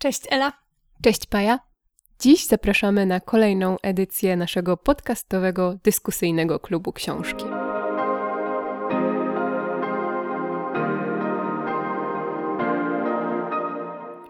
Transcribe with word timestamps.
Cześć 0.00 0.22
Ela. 0.30 0.52
Cześć 1.04 1.26
Paja. 1.26 1.58
Dziś 2.20 2.46
zapraszamy 2.46 3.06
na 3.06 3.20
kolejną 3.20 3.76
edycję 3.82 4.36
naszego 4.36 4.76
podcastowego 4.76 5.78
dyskusyjnego 5.84 6.60
klubu 6.60 6.92
książki. 6.92 7.44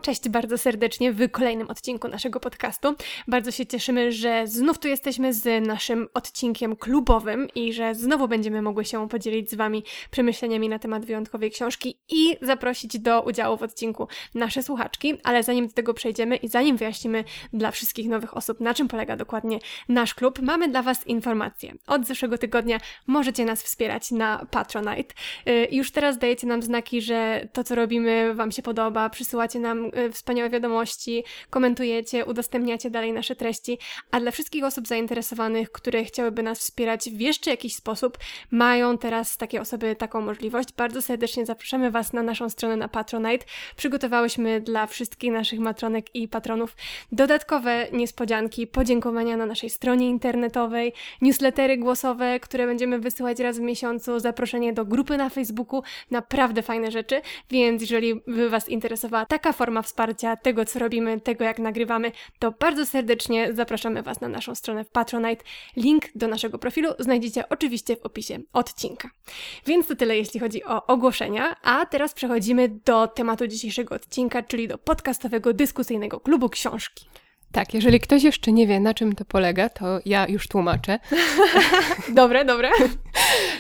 Cześć 0.03 0.29
bardzo 0.29 0.59
serdecznie 0.59 1.13
w 1.13 1.31
kolejnym 1.31 1.71
odcinku 1.71 2.09
naszego 2.09 2.41
podcastu. 2.41 2.95
Bardzo 3.29 3.51
się 3.51 3.67
cieszymy, 3.67 4.13
że 4.13 4.47
znów 4.47 4.79
tu 4.79 4.89
jesteśmy 4.89 5.35
z 5.35 5.67
naszym 5.67 6.09
odcinkiem 6.15 6.77
klubowym 6.77 7.49
i 7.55 7.73
że 7.73 7.95
znowu 7.95 8.29
będziemy 8.29 8.63
mogły 8.63 8.85
się 8.85 9.09
podzielić 9.09 9.51
z 9.51 9.55
Wami 9.55 9.85
przemyśleniami 10.11 10.69
na 10.69 10.79
temat 10.79 11.05
wyjątkowej 11.05 11.51
książki 11.51 11.99
i 12.09 12.37
zaprosić 12.43 12.99
do 12.99 13.23
udziału 13.23 13.57
w 13.57 13.63
odcinku 13.63 14.09
nasze 14.35 14.63
słuchaczki. 14.63 15.15
Ale 15.25 15.43
zanim 15.43 15.69
do 15.69 15.73
tego 15.73 15.95
przejdziemy 15.95 16.37
i 16.37 16.49
zanim 16.49 16.77
wyjaśnimy 16.77 17.25
dla 17.53 17.71
wszystkich 17.71 18.09
nowych 18.09 18.37
osób, 18.37 18.61
na 18.61 18.75
czym 18.75 18.89
polega 18.89 19.17
dokładnie 19.17 19.59
nasz 19.89 20.15
klub, 20.15 20.43
mamy 20.43 20.69
dla 20.69 20.83
Was 20.83 21.07
informacje. 21.07 21.75
Od 21.87 22.07
zeszłego 22.07 22.39
tygodnia 22.39 22.79
możecie 23.07 23.45
nas 23.45 23.63
wspierać 23.63 24.11
na 24.11 24.47
Patronite. 24.51 25.15
Y, 25.49 25.69
już 25.71 25.91
teraz 25.91 26.19
dajecie 26.19 26.47
nam 26.47 26.63
znaki, 26.63 27.03
że 27.03 27.49
to, 27.53 27.65
co 27.65 27.75
robimy, 27.75 28.35
Wam 28.35 28.53
się 28.53 28.63
podoba, 28.63 29.11
przysyłacie 29.11 29.61
nam 29.61 29.90
wspaniałe 30.13 30.51
wiadomości, 30.51 31.25
komentujecie, 31.51 32.25
udostępniacie 32.25 32.91
dalej 32.91 33.13
nasze 33.13 33.37
treści, 33.37 33.79
a 34.11 34.21
dla 34.21 34.31
wszystkich 34.31 34.65
osób 34.65 34.87
zainteresowanych, 34.87 35.73
które 35.73 36.05
chciałyby 36.05 36.43
nas 36.43 36.59
wspierać 36.59 37.11
w 37.11 37.21
jeszcze 37.21 37.51
jakiś 37.51 37.75
sposób, 37.75 38.19
mają 38.51 38.99
teraz 38.99 39.37
takie 39.37 39.61
osoby 39.61 39.97
taką 39.97 40.21
możliwość. 40.21 40.73
Bardzo 40.73 41.03
serdecznie 41.03 41.47
zapraszamy 41.47 41.91
Was 41.91 42.13
na 42.13 42.23
naszą 42.23 42.51
stronę 42.51 42.77
na 42.77 42.89
Patronite. 42.89 43.47
Przygotowałyśmy 43.77 44.61
dla 44.61 44.87
wszystkich 44.87 45.33
naszych 45.33 45.61
matronek 45.61 46.15
i 46.15 46.29
patronów 46.29 46.77
dodatkowe 47.13 47.87
niespodzianki, 47.93 48.67
podziękowania 48.67 49.37
na 49.37 49.47
naszej 49.47 49.71
stronie 49.71 50.09
internetowej, 50.09 50.93
newslettery 51.21 51.77
głosowe, 51.77 52.41
które 52.41 52.67
będziemy 52.67 52.99
wysyłać 52.99 53.39
raz 53.39 53.59
w 53.59 53.61
miesiącu, 53.61 54.19
zaproszenie 54.21 54.73
do 54.73 54.85
grupy 54.85 55.17
na 55.17 55.29
Facebooku, 55.29 55.83
naprawdę 56.11 56.63
fajne 56.63 56.91
rzeczy, 56.91 57.21
więc 57.51 57.83
jeżeli 57.83 58.15
by 58.15 58.51
Was 58.51 58.69
interesowała 58.69 59.27
taka 59.27 59.53
forma 59.53 59.80
forma 59.81 59.91
wsparcia 59.91 60.37
tego, 60.37 60.65
co 60.65 60.79
robimy, 60.79 61.21
tego, 61.21 61.45
jak 61.45 61.59
nagrywamy, 61.59 62.13
to 62.39 62.53
bardzo 62.53 62.87
serdecznie 62.87 63.53
zapraszamy 63.53 64.03
Was 64.03 64.21
na 64.21 64.29
naszą 64.29 64.55
stronę 64.55 64.85
w 64.85 64.91
Patronite. 64.91 65.45
Link 65.77 66.05
do 66.15 66.29
naszego 66.29 66.59
profilu 66.59 66.91
znajdziecie 66.99 67.49
oczywiście 67.49 67.97
w 67.97 68.07
opisie 68.07 68.39
odcinka. 68.53 69.11
Więc 69.67 69.87
to 69.87 69.97
tyle, 69.97 70.17
jeśli 70.17 70.41
chodzi 70.41 70.65
o 70.65 70.87
ogłoszenia, 70.87 71.57
a 71.63 71.87
teraz 71.87 72.15
przechodzimy 72.15 72.69
do 72.85 73.07
tematu 73.07 73.47
dzisiejszego 73.47 73.95
odcinka, 73.95 74.43
czyli 74.43 74.69
do 74.69 74.79
podcastowego 74.79 75.53
dyskusyjnego 75.53 76.21
klubu 76.21 76.49
książki. 76.49 77.07
Tak, 77.53 77.75
jeżeli 77.75 78.01
ktoś 78.01 78.23
jeszcze 78.23 78.53
nie 78.53 78.67
wie, 78.67 78.81
na 78.81 78.95
czym 78.95 79.15
to 79.15 79.25
polega, 79.25 79.69
to 79.69 80.01
ja 80.05 80.27
już 80.29 80.49
tłumaczę. 80.49 80.99
dobre, 82.15 82.45
dobre. 82.45 82.71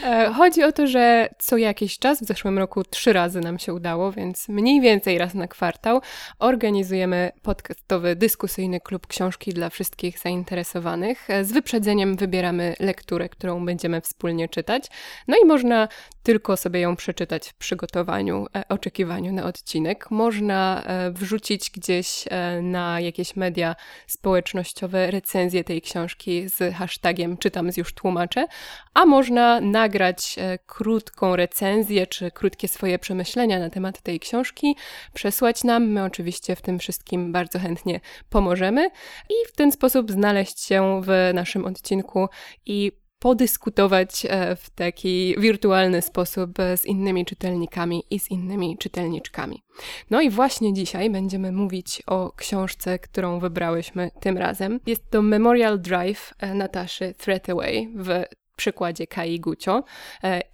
E, 0.04 0.32
chodzi 0.36 0.62
o 0.62 0.72
to, 0.72 0.86
że 0.86 1.28
co 1.38 1.56
jakiś 1.56 1.98
czas, 1.98 2.22
w 2.22 2.26
zeszłym 2.26 2.58
roku 2.58 2.84
trzy 2.84 3.12
razy 3.12 3.40
nam 3.40 3.58
się 3.58 3.74
udało, 3.74 4.12
więc 4.12 4.48
mniej 4.48 4.80
więcej 4.80 5.18
raz 5.18 5.34
na 5.34 5.48
kwartał 5.48 6.00
organizujemy 6.38 7.32
podcastowy, 7.42 8.16
dyskusyjny 8.16 8.80
klub 8.80 9.06
książki 9.06 9.52
dla 9.52 9.70
wszystkich 9.70 10.18
zainteresowanych. 10.18 11.30
E, 11.30 11.44
z 11.44 11.52
wyprzedzeniem 11.52 12.16
wybieramy 12.16 12.74
lekturę, 12.80 13.28
którą 13.28 13.66
będziemy 13.66 14.00
wspólnie 14.00 14.48
czytać. 14.48 14.86
No 15.28 15.36
i 15.42 15.46
można 15.46 15.88
tylko 16.22 16.56
sobie 16.56 16.80
ją 16.80 16.96
przeczytać 16.96 17.48
w 17.48 17.54
przygotowaniu, 17.54 18.46
e, 18.56 18.68
oczekiwaniu 18.68 19.32
na 19.32 19.44
odcinek. 19.44 20.10
Można 20.10 20.82
wrzucić 21.10 21.70
gdzieś 21.70 22.24
na 22.62 23.00
jakieś 23.00 23.36
media 23.36 23.76
społecznościowe 24.06 25.10
recenzje 25.10 25.64
tej 25.64 25.82
książki 25.82 26.48
z 26.48 26.74
hashtagiem 26.74 27.36
czytam 27.36 27.72
z 27.72 27.76
już 27.76 27.94
tłumaczę, 27.94 28.46
a 28.94 29.06
można 29.06 29.60
nagrać 29.60 30.36
e, 30.38 30.58
krótką 30.58 31.36
recenzję 31.36 32.06
czy 32.06 32.30
krótkie 32.30 32.68
swoje 32.68 32.98
przemyślenia 32.98 33.58
na 33.58 33.70
temat 33.70 34.02
tej 34.02 34.20
książki, 34.20 34.76
przesłać 35.14 35.64
nam. 35.64 35.88
My 35.88 36.04
oczywiście 36.04 36.56
w 36.56 36.62
tym 36.62 36.78
wszystkim 36.78 37.32
bardzo 37.32 37.58
chętnie 37.58 38.00
pomożemy 38.30 38.90
i 39.30 39.48
w 39.48 39.52
ten 39.52 39.72
sposób 39.72 40.12
znaleźć 40.12 40.60
się 40.60 41.00
w 41.04 41.30
naszym 41.34 41.64
odcinku 41.64 42.28
i 42.66 42.92
podyskutować 43.20 44.26
e, 44.28 44.56
w 44.56 44.70
taki 44.70 45.34
wirtualny 45.38 46.02
sposób 46.02 46.60
e, 46.60 46.76
z 46.76 46.84
innymi 46.84 47.24
czytelnikami 47.24 48.04
i 48.10 48.20
z 48.20 48.30
innymi 48.30 48.78
czytelniczkami. 48.78 49.62
No 50.10 50.20
i 50.20 50.30
właśnie 50.30 50.72
dzisiaj 50.72 51.10
będziemy 51.10 51.52
mówić 51.52 52.02
o 52.06 52.32
książce, 52.36 52.98
którą 52.98 53.40
wybrałyśmy 53.40 54.10
tym 54.20 54.38
razem. 54.38 54.80
Jest 54.86 55.10
to 55.10 55.22
Memorial 55.22 55.80
Drive 55.80 56.34
e, 56.38 56.54
Nataszy 56.54 57.14
Threataway 57.18 57.88
w 57.96 58.24
przykładzie 58.56 59.06
Kai 59.06 59.40
Gucio 59.40 59.84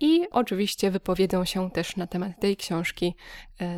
i 0.01 0.27
oczywiście 0.31 0.91
wypowiedzą 0.91 1.45
się 1.45 1.71
też 1.71 1.97
na 1.97 2.07
temat 2.07 2.41
tej 2.41 2.57
książki 2.57 3.15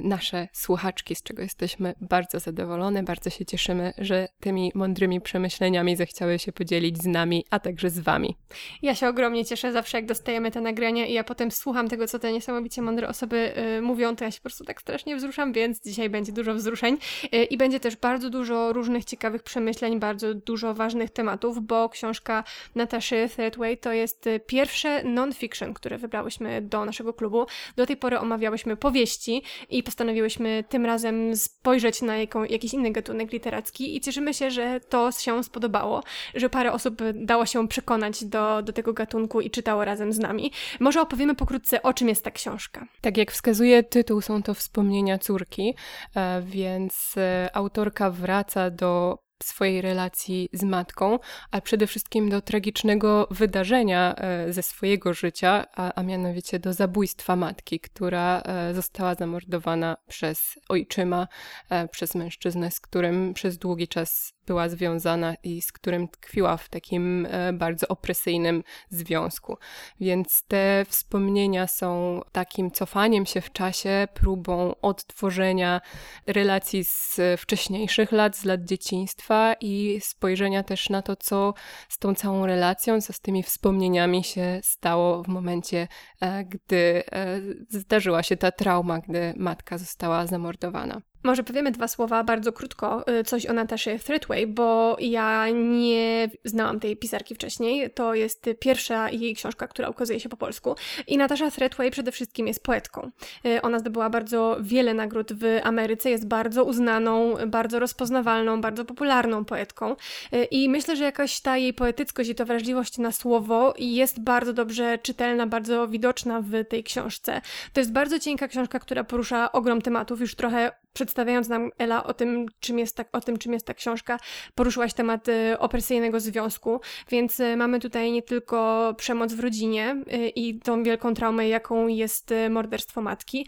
nasze 0.02 0.48
słuchaczki, 0.52 1.14
z 1.14 1.22
czego 1.22 1.42
jesteśmy 1.42 1.94
bardzo 2.00 2.40
zadowolone. 2.40 3.02
Bardzo 3.02 3.30
się 3.30 3.44
cieszymy, 3.44 3.92
że 3.98 4.28
tymi 4.40 4.72
mądrymi 4.74 5.20
przemyśleniami 5.20 5.96
zechciały 5.96 6.38
się 6.38 6.52
podzielić 6.52 7.02
z 7.02 7.06
nami, 7.06 7.44
a 7.50 7.58
także 7.58 7.90
z 7.90 7.98
Wami. 7.98 8.36
Ja 8.82 8.94
się 8.94 9.08
ogromnie 9.08 9.44
cieszę 9.44 9.72
zawsze, 9.72 9.98
jak 9.98 10.06
dostajemy 10.06 10.50
te 10.50 10.60
nagrania 10.60 11.06
i 11.06 11.12
ja 11.12 11.24
potem 11.24 11.50
słucham 11.50 11.88
tego, 11.88 12.06
co 12.06 12.18
te 12.18 12.32
niesamowicie 12.32 12.82
mądre 12.82 13.08
osoby 13.08 13.52
y, 13.78 13.82
mówią, 13.82 14.16
to 14.16 14.24
ja 14.24 14.30
się 14.30 14.38
po 14.38 14.42
prostu 14.42 14.64
tak 14.64 14.80
strasznie 14.80 15.16
wzruszam, 15.16 15.52
więc 15.52 15.82
dzisiaj 15.84 16.10
będzie 16.10 16.32
dużo 16.32 16.54
wzruszeń 16.54 16.98
y, 17.34 17.44
i 17.44 17.56
będzie 17.56 17.80
też 17.80 17.96
bardzo 17.96 18.30
dużo 18.30 18.72
różnych 18.72 19.04
ciekawych 19.04 19.42
przemyśleń, 19.42 20.00
bardzo 20.00 20.34
dużo 20.34 20.74
ważnych 20.74 21.10
tematów, 21.10 21.66
bo 21.66 21.88
książka 21.88 22.44
Nataszy 22.74 23.28
Threadway 23.34 23.78
to 23.78 23.92
jest 23.92 24.28
pierwsze 24.46 25.04
non-fiction, 25.04 25.74
które 25.74 25.98
wybrałyśmy 25.98 26.62
do 26.62 26.84
naszego 26.84 27.12
klubu. 27.12 27.46
Do 27.76 27.86
tej 27.86 27.96
pory 27.96 28.18
omawiałyśmy 28.18 28.76
powieści, 28.76 29.42
i 29.68 29.82
postanowiłyśmy 29.82 30.64
tym 30.68 30.86
razem 30.86 31.36
spojrzeć 31.36 32.02
na 32.02 32.16
jaką, 32.16 32.44
jakiś 32.44 32.74
inny 32.74 32.90
gatunek 32.90 33.32
literacki 33.32 33.96
i 33.96 34.00
cieszymy 34.00 34.34
się, 34.34 34.50
że 34.50 34.80
to 34.80 35.12
się 35.12 35.44
spodobało, 35.44 36.02
że 36.34 36.50
parę 36.50 36.72
osób 36.72 37.02
dało 37.14 37.46
się 37.46 37.68
przekonać 37.68 38.24
do, 38.24 38.62
do 38.62 38.72
tego 38.72 38.92
gatunku 38.92 39.40
i 39.40 39.50
czytało 39.50 39.84
razem 39.84 40.12
z 40.12 40.18
nami. 40.18 40.52
Może 40.80 41.00
opowiemy 41.00 41.34
pokrótce, 41.34 41.82
o 41.82 41.94
czym 41.94 42.08
jest 42.08 42.24
ta 42.24 42.30
książka. 42.30 42.86
Tak 43.00 43.16
jak 43.16 43.32
wskazuje 43.32 43.82
tytuł, 43.82 44.20
są 44.20 44.42
to 44.42 44.54
wspomnienia 44.54 45.18
córki, 45.18 45.74
e, 46.16 46.42
więc 46.42 47.14
e, 47.16 47.50
autorka 47.52 48.10
wraca 48.10 48.70
do 48.70 49.18
swojej 49.42 49.82
relacji 49.82 50.48
z 50.52 50.62
matką, 50.62 51.18
a 51.50 51.60
przede 51.60 51.86
wszystkim 51.86 52.28
do 52.28 52.40
tragicznego 52.40 53.28
wydarzenia 53.30 54.14
e, 54.14 54.52
ze 54.52 54.62
swojego 54.62 55.14
życia, 55.14 55.64
a, 55.74 55.94
a 55.94 56.02
mianowicie 56.02 56.58
do 56.58 56.72
zabójstwa 56.72 57.36
matki, 57.36 57.80
która 57.80 58.40
e, 58.40 58.74
została 58.74 59.14
zamordowana 59.14 59.96
przez 60.06 60.58
ojczyma, 60.68 61.28
e, 61.70 61.88
przez 61.88 62.14
mężczyznę, 62.14 62.70
z 62.70 62.80
którym 62.80 63.34
przez 63.34 63.58
długi 63.58 63.88
czas 63.88 64.37
była 64.48 64.68
związana 64.68 65.34
i 65.42 65.62
z 65.62 65.72
którym 65.72 66.08
tkwiła 66.08 66.56
w 66.56 66.68
takim 66.68 67.26
e, 67.30 67.52
bardzo 67.52 67.88
opresyjnym 67.88 68.62
związku. 68.90 69.56
Więc 70.00 70.42
te 70.48 70.84
wspomnienia 70.88 71.66
są 71.66 72.20
takim 72.32 72.70
cofaniem 72.70 73.26
się 73.26 73.40
w 73.40 73.52
czasie, 73.52 74.08
próbą 74.14 74.74
odtworzenia 74.82 75.80
relacji 76.26 76.84
z 76.84 77.20
wcześniejszych 77.38 78.12
lat, 78.12 78.36
z 78.36 78.44
lat 78.44 78.64
dzieciństwa 78.64 79.54
i 79.60 80.00
spojrzenia 80.02 80.62
też 80.62 80.90
na 80.90 81.02
to, 81.02 81.16
co 81.16 81.54
z 81.88 81.98
tą 81.98 82.14
całą 82.14 82.46
relacją, 82.46 83.00
co 83.00 83.12
z 83.12 83.20
tymi 83.20 83.42
wspomnieniami 83.42 84.24
się 84.24 84.60
stało 84.62 85.22
w 85.22 85.28
momencie, 85.28 85.88
e, 86.20 86.44
gdy 86.44 87.02
e, 87.12 87.40
zdarzyła 87.68 88.22
się 88.22 88.36
ta 88.36 88.52
trauma, 88.52 88.98
gdy 88.98 89.34
matka 89.36 89.78
została 89.78 90.26
zamordowana. 90.26 91.07
Może 91.22 91.42
powiemy 91.42 91.70
dwa 91.70 91.88
słowa 91.88 92.24
bardzo 92.24 92.52
krótko, 92.52 93.04
y, 93.20 93.24
coś 93.24 93.46
o 93.46 93.52
Natasie 93.52 93.98
Threadway, 93.98 94.46
bo 94.46 94.96
ja 95.00 95.50
nie 95.50 96.30
znałam 96.44 96.80
tej 96.80 96.96
pisarki 96.96 97.34
wcześniej. 97.34 97.90
To 97.90 98.14
jest 98.14 98.50
pierwsza 98.60 99.10
jej 99.10 99.34
książka, 99.34 99.68
która 99.68 99.88
ukazuje 99.88 100.20
się 100.20 100.28
po 100.28 100.36
polsku. 100.36 100.74
I 101.06 101.18
Natasza 101.18 101.50
Threadway 101.50 101.90
przede 101.90 102.12
wszystkim 102.12 102.46
jest 102.46 102.62
poetką. 102.62 103.10
Y, 103.46 103.62
ona 103.62 103.78
zdobyła 103.78 104.10
bardzo 104.10 104.56
wiele 104.60 104.94
nagród 104.94 105.32
w 105.32 105.60
Ameryce, 105.62 106.10
jest 106.10 106.28
bardzo 106.28 106.64
uznaną, 106.64 107.34
bardzo 107.46 107.78
rozpoznawalną, 107.78 108.60
bardzo 108.60 108.84
popularną 108.84 109.44
poetką. 109.44 109.96
Y, 110.34 110.44
I 110.44 110.68
myślę, 110.68 110.96
że 110.96 111.04
jakaś 111.04 111.40
ta 111.40 111.56
jej 111.56 111.74
poetyckość 111.74 112.30
i 112.30 112.34
to 112.34 112.46
wrażliwość 112.46 112.98
na 112.98 113.12
słowo 113.12 113.74
jest 113.78 114.20
bardzo 114.20 114.52
dobrze 114.52 114.98
czytelna, 114.98 115.46
bardzo 115.46 115.88
widoczna 115.88 116.40
w 116.40 116.64
tej 116.68 116.84
książce. 116.84 117.40
To 117.72 117.80
jest 117.80 117.92
bardzo 117.92 118.18
cienka 118.18 118.48
książka, 118.48 118.78
która 118.78 119.04
porusza 119.04 119.52
ogrom 119.52 119.82
tematów, 119.82 120.20
już 120.20 120.34
trochę 120.34 120.70
przedstawiając 120.98 121.48
nam 121.48 121.70
Ela 121.78 122.04
o 122.04 122.14
tym, 122.14 122.46
czym 122.60 122.78
jest 122.78 122.96
ta, 122.96 123.04
o 123.12 123.20
tym, 123.20 123.36
czym 123.36 123.52
jest 123.52 123.66
ta 123.66 123.74
książka, 123.74 124.18
poruszyłaś 124.54 124.94
temat 124.94 125.28
y, 125.28 125.58
opresyjnego 125.58 126.20
związku, 126.20 126.80
więc 127.10 127.40
y, 127.40 127.56
mamy 127.56 127.80
tutaj 127.80 128.12
nie 128.12 128.22
tylko 128.22 128.94
przemoc 128.96 129.32
w 129.32 129.40
rodzinie 129.40 130.02
y, 130.12 130.28
i 130.28 130.58
tą 130.60 130.82
wielką 130.82 131.14
traumę, 131.14 131.48
jaką 131.48 131.88
jest 131.88 132.34
morderstwo 132.50 133.02
matki, 133.02 133.46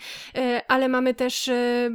ale 0.69 0.89
mamy 0.89 1.15
też 1.15 1.51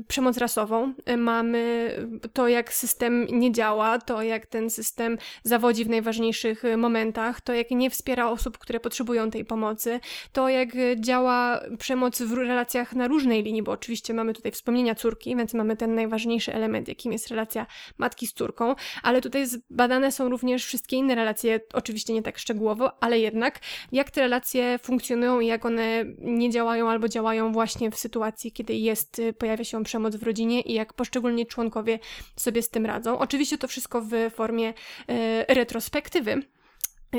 przemoc 0.07 0.37
rasową, 0.37 0.93
mamy 1.17 1.91
to, 2.33 2.47
jak 2.47 2.73
system 2.73 3.27
nie 3.31 3.51
działa, 3.51 3.99
to 3.99 4.21
jak 4.21 4.45
ten 4.45 4.69
system 4.69 5.17
zawodzi 5.43 5.85
w 5.85 5.89
najważniejszych 5.89 6.63
momentach, 6.77 7.41
to 7.41 7.53
jak 7.53 7.71
nie 7.71 7.89
wspiera 7.89 8.29
osób, 8.29 8.57
które 8.57 8.79
potrzebują 8.79 9.31
tej 9.31 9.45
pomocy, 9.45 9.99
to 10.33 10.49
jak 10.49 10.69
działa 10.99 11.61
przemoc 11.79 12.21
w 12.21 12.33
relacjach 12.33 12.93
na 12.93 13.07
różnej 13.07 13.43
linii, 13.43 13.63
bo 13.63 13.71
oczywiście 13.71 14.13
mamy 14.13 14.33
tutaj 14.33 14.51
wspomnienia 14.51 14.95
córki, 14.95 15.35
mamy 15.53 15.77
ten 15.77 15.95
najważniejszy 15.95 16.53
element, 16.53 16.87
jakim 16.87 17.11
jest 17.11 17.27
relacja 17.27 17.65
matki 17.97 18.27
z 18.27 18.33
córką, 18.33 18.75
ale 19.03 19.21
tutaj 19.21 19.47
zbadane 19.47 20.11
są 20.11 20.29
również 20.29 20.65
wszystkie 20.65 20.95
inne 20.95 21.15
relacje, 21.15 21.59
oczywiście 21.73 22.13
nie 22.13 22.21
tak 22.21 22.37
szczegółowo, 22.37 23.03
ale 23.03 23.19
jednak 23.19 23.59
jak 23.91 24.11
te 24.11 24.21
relacje 24.21 24.79
funkcjonują 24.79 25.39
i 25.39 25.47
jak 25.47 25.65
one 25.65 26.05
nie 26.17 26.49
działają 26.49 26.89
albo 26.89 27.07
działają 27.07 27.51
właśnie 27.51 27.91
w 27.91 27.95
sytuacji, 27.95 28.51
kiedy 28.51 28.73
jest, 28.73 29.21
pojawia 29.37 29.63
się 29.63 29.83
przemoc 29.83 30.15
w 30.15 30.23
rodzinie 30.23 30.61
i 30.61 30.73
jak 30.73 30.93
poszczególni 30.93 31.45
członkowie 31.45 31.99
sobie 32.35 32.61
z 32.61 32.69
tym 32.69 32.85
radzą. 32.85 33.19
Oczywiście 33.19 33.57
to 33.57 33.67
wszystko 33.67 34.01
w 34.01 34.11
formie 34.33 34.73
e, 35.07 35.53
retrospektywy, 35.53 36.41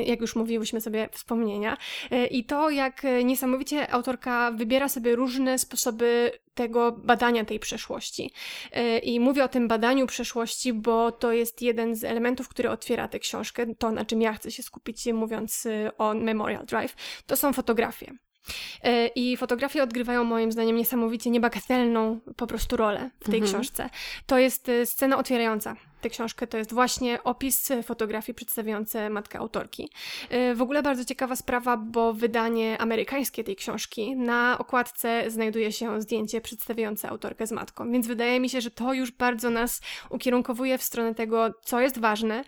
jak 0.04 0.20
już 0.20 0.36
mówiłyśmy 0.36 0.80
sobie, 0.80 1.08
wspomnienia. 1.12 1.76
E, 2.10 2.26
I 2.26 2.44
to, 2.44 2.70
jak 2.70 3.02
niesamowicie 3.24 3.90
autorka 3.90 4.50
wybiera 4.52 4.88
sobie 4.88 5.16
różne 5.16 5.58
sposoby 5.58 6.32
tego 6.54 6.92
badania 6.92 7.44
tej 7.44 7.58
przeszłości. 7.58 8.30
E, 8.72 8.98
I 8.98 9.20
mówię 9.20 9.44
o 9.44 9.48
tym 9.48 9.68
badaniu 9.68 10.06
przeszłości, 10.06 10.72
bo 10.72 11.12
to 11.12 11.32
jest 11.32 11.62
jeden 11.62 11.94
z 11.94 12.04
elementów, 12.04 12.48
który 12.48 12.70
otwiera 12.70 13.08
tę 13.08 13.18
książkę. 13.18 13.66
To, 13.78 13.90
na 13.90 14.04
czym 14.04 14.22
ja 14.22 14.32
chcę 14.32 14.50
się 14.50 14.62
skupić, 14.62 15.06
mówiąc 15.06 15.66
e, 15.66 15.96
o 15.98 16.14
Memorial 16.14 16.66
Drive, 16.66 16.96
to 17.26 17.36
są 17.36 17.52
fotografie. 17.52 18.12
I 19.14 19.36
fotografie 19.36 19.82
odgrywają 19.82 20.24
moim 20.24 20.52
zdaniem 20.52 20.76
niesamowicie 20.76 21.30
niebagatelną 21.30 22.20
po 22.36 22.46
prostu 22.46 22.76
rolę 22.76 23.10
w 23.20 23.30
tej 23.30 23.38
mhm. 23.38 23.52
książce. 23.52 23.90
To 24.26 24.38
jest 24.38 24.70
scena 24.84 25.18
otwierająca 25.18 25.76
tę 26.06 26.10
książkę, 26.10 26.46
to 26.46 26.58
jest 26.58 26.72
właśnie 26.72 27.22
opis 27.24 27.68
fotografii 27.82 28.34
przedstawiające 28.34 29.10
matkę 29.10 29.38
autorki. 29.38 29.90
Y, 30.32 30.54
w 30.54 30.62
ogóle 30.62 30.82
bardzo 30.82 31.04
ciekawa 31.04 31.36
sprawa, 31.36 31.76
bo 31.76 32.12
wydanie 32.12 32.78
amerykańskie 32.78 33.44
tej 33.44 33.56
książki, 33.56 34.16
na 34.16 34.58
okładce 34.58 35.30
znajduje 35.30 35.72
się 35.72 36.00
zdjęcie 36.00 36.40
przedstawiające 36.40 37.08
autorkę 37.08 37.46
z 37.46 37.52
matką, 37.52 37.92
więc 37.92 38.06
wydaje 38.06 38.40
mi 38.40 38.48
się, 38.50 38.60
że 38.60 38.70
to 38.70 38.94
już 38.94 39.10
bardzo 39.10 39.50
nas 39.50 39.80
ukierunkowuje 40.10 40.78
w 40.78 40.82
stronę 40.82 41.14
tego, 41.14 41.54
co 41.62 41.80
jest 41.80 41.98
ważne, 41.98 42.44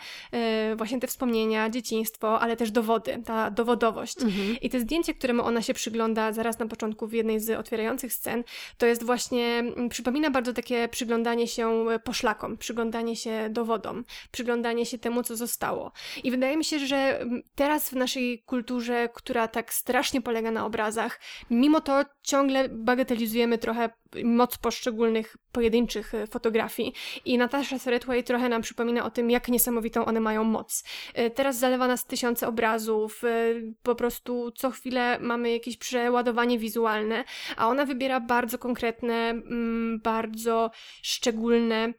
y, 0.72 0.76
właśnie 0.76 1.00
te 1.00 1.06
wspomnienia, 1.06 1.70
dzieciństwo, 1.70 2.40
ale 2.40 2.56
też 2.56 2.70
dowody, 2.70 3.22
ta 3.26 3.50
dowodowość. 3.50 4.22
Mhm. 4.22 4.56
I 4.62 4.70
te 4.70 4.80
zdjęcie, 4.80 5.14
któremu 5.14 5.42
ona 5.42 5.62
się 5.62 5.74
przygląda 5.74 6.32
zaraz 6.32 6.58
na 6.58 6.66
początku 6.66 7.06
w 7.06 7.12
jednej 7.12 7.40
z 7.40 7.50
otwierających 7.50 8.12
scen, 8.12 8.44
to 8.78 8.86
jest 8.86 9.04
właśnie, 9.04 9.64
przypomina 9.90 10.30
bardzo 10.30 10.52
takie 10.52 10.88
przyglądanie 10.88 11.48
się 11.48 11.86
poszlakom, 12.04 12.56
przyglądanie 12.56 13.16
się 13.16 13.47
dowodom, 13.48 14.04
przyglądanie 14.30 14.86
się 14.86 14.98
temu, 14.98 15.22
co 15.22 15.36
zostało. 15.36 15.92
I 16.24 16.30
wydaje 16.30 16.56
mi 16.56 16.64
się, 16.64 16.78
że 16.78 17.26
teraz 17.54 17.90
w 17.90 17.92
naszej 17.92 18.42
kulturze, 18.46 19.08
która 19.14 19.48
tak 19.48 19.74
strasznie 19.74 20.22
polega 20.22 20.50
na 20.50 20.66
obrazach, 20.66 21.20
mimo 21.50 21.80
to 21.80 22.04
ciągle 22.22 22.68
bagatelizujemy 22.68 23.58
trochę 23.58 23.90
moc 24.24 24.58
poszczególnych 24.58 25.36
pojedynczych 25.52 26.14
e, 26.14 26.26
fotografii 26.26 26.92
i 27.24 27.38
Natasha 27.38 27.78
Threadway 27.78 28.24
trochę 28.24 28.48
nam 28.48 28.62
przypomina 28.62 29.04
o 29.04 29.10
tym, 29.10 29.30
jak 29.30 29.48
niesamowitą 29.48 30.04
one 30.04 30.20
mają 30.20 30.44
moc. 30.44 30.84
E, 31.14 31.30
teraz 31.30 31.58
zalewa 31.58 31.88
nas 31.88 32.06
tysiące 32.06 32.48
obrazów, 32.48 33.24
e, 33.24 33.28
po 33.82 33.94
prostu 33.94 34.52
co 34.52 34.70
chwilę 34.70 35.18
mamy 35.20 35.50
jakieś 35.50 35.76
przeładowanie 35.76 36.58
wizualne, 36.58 37.24
a 37.56 37.68
ona 37.68 37.84
wybiera 37.84 38.20
bardzo 38.20 38.58
konkretne, 38.58 39.14
mm, 39.14 40.00
bardzo 40.00 40.70
szczególne 41.02 41.92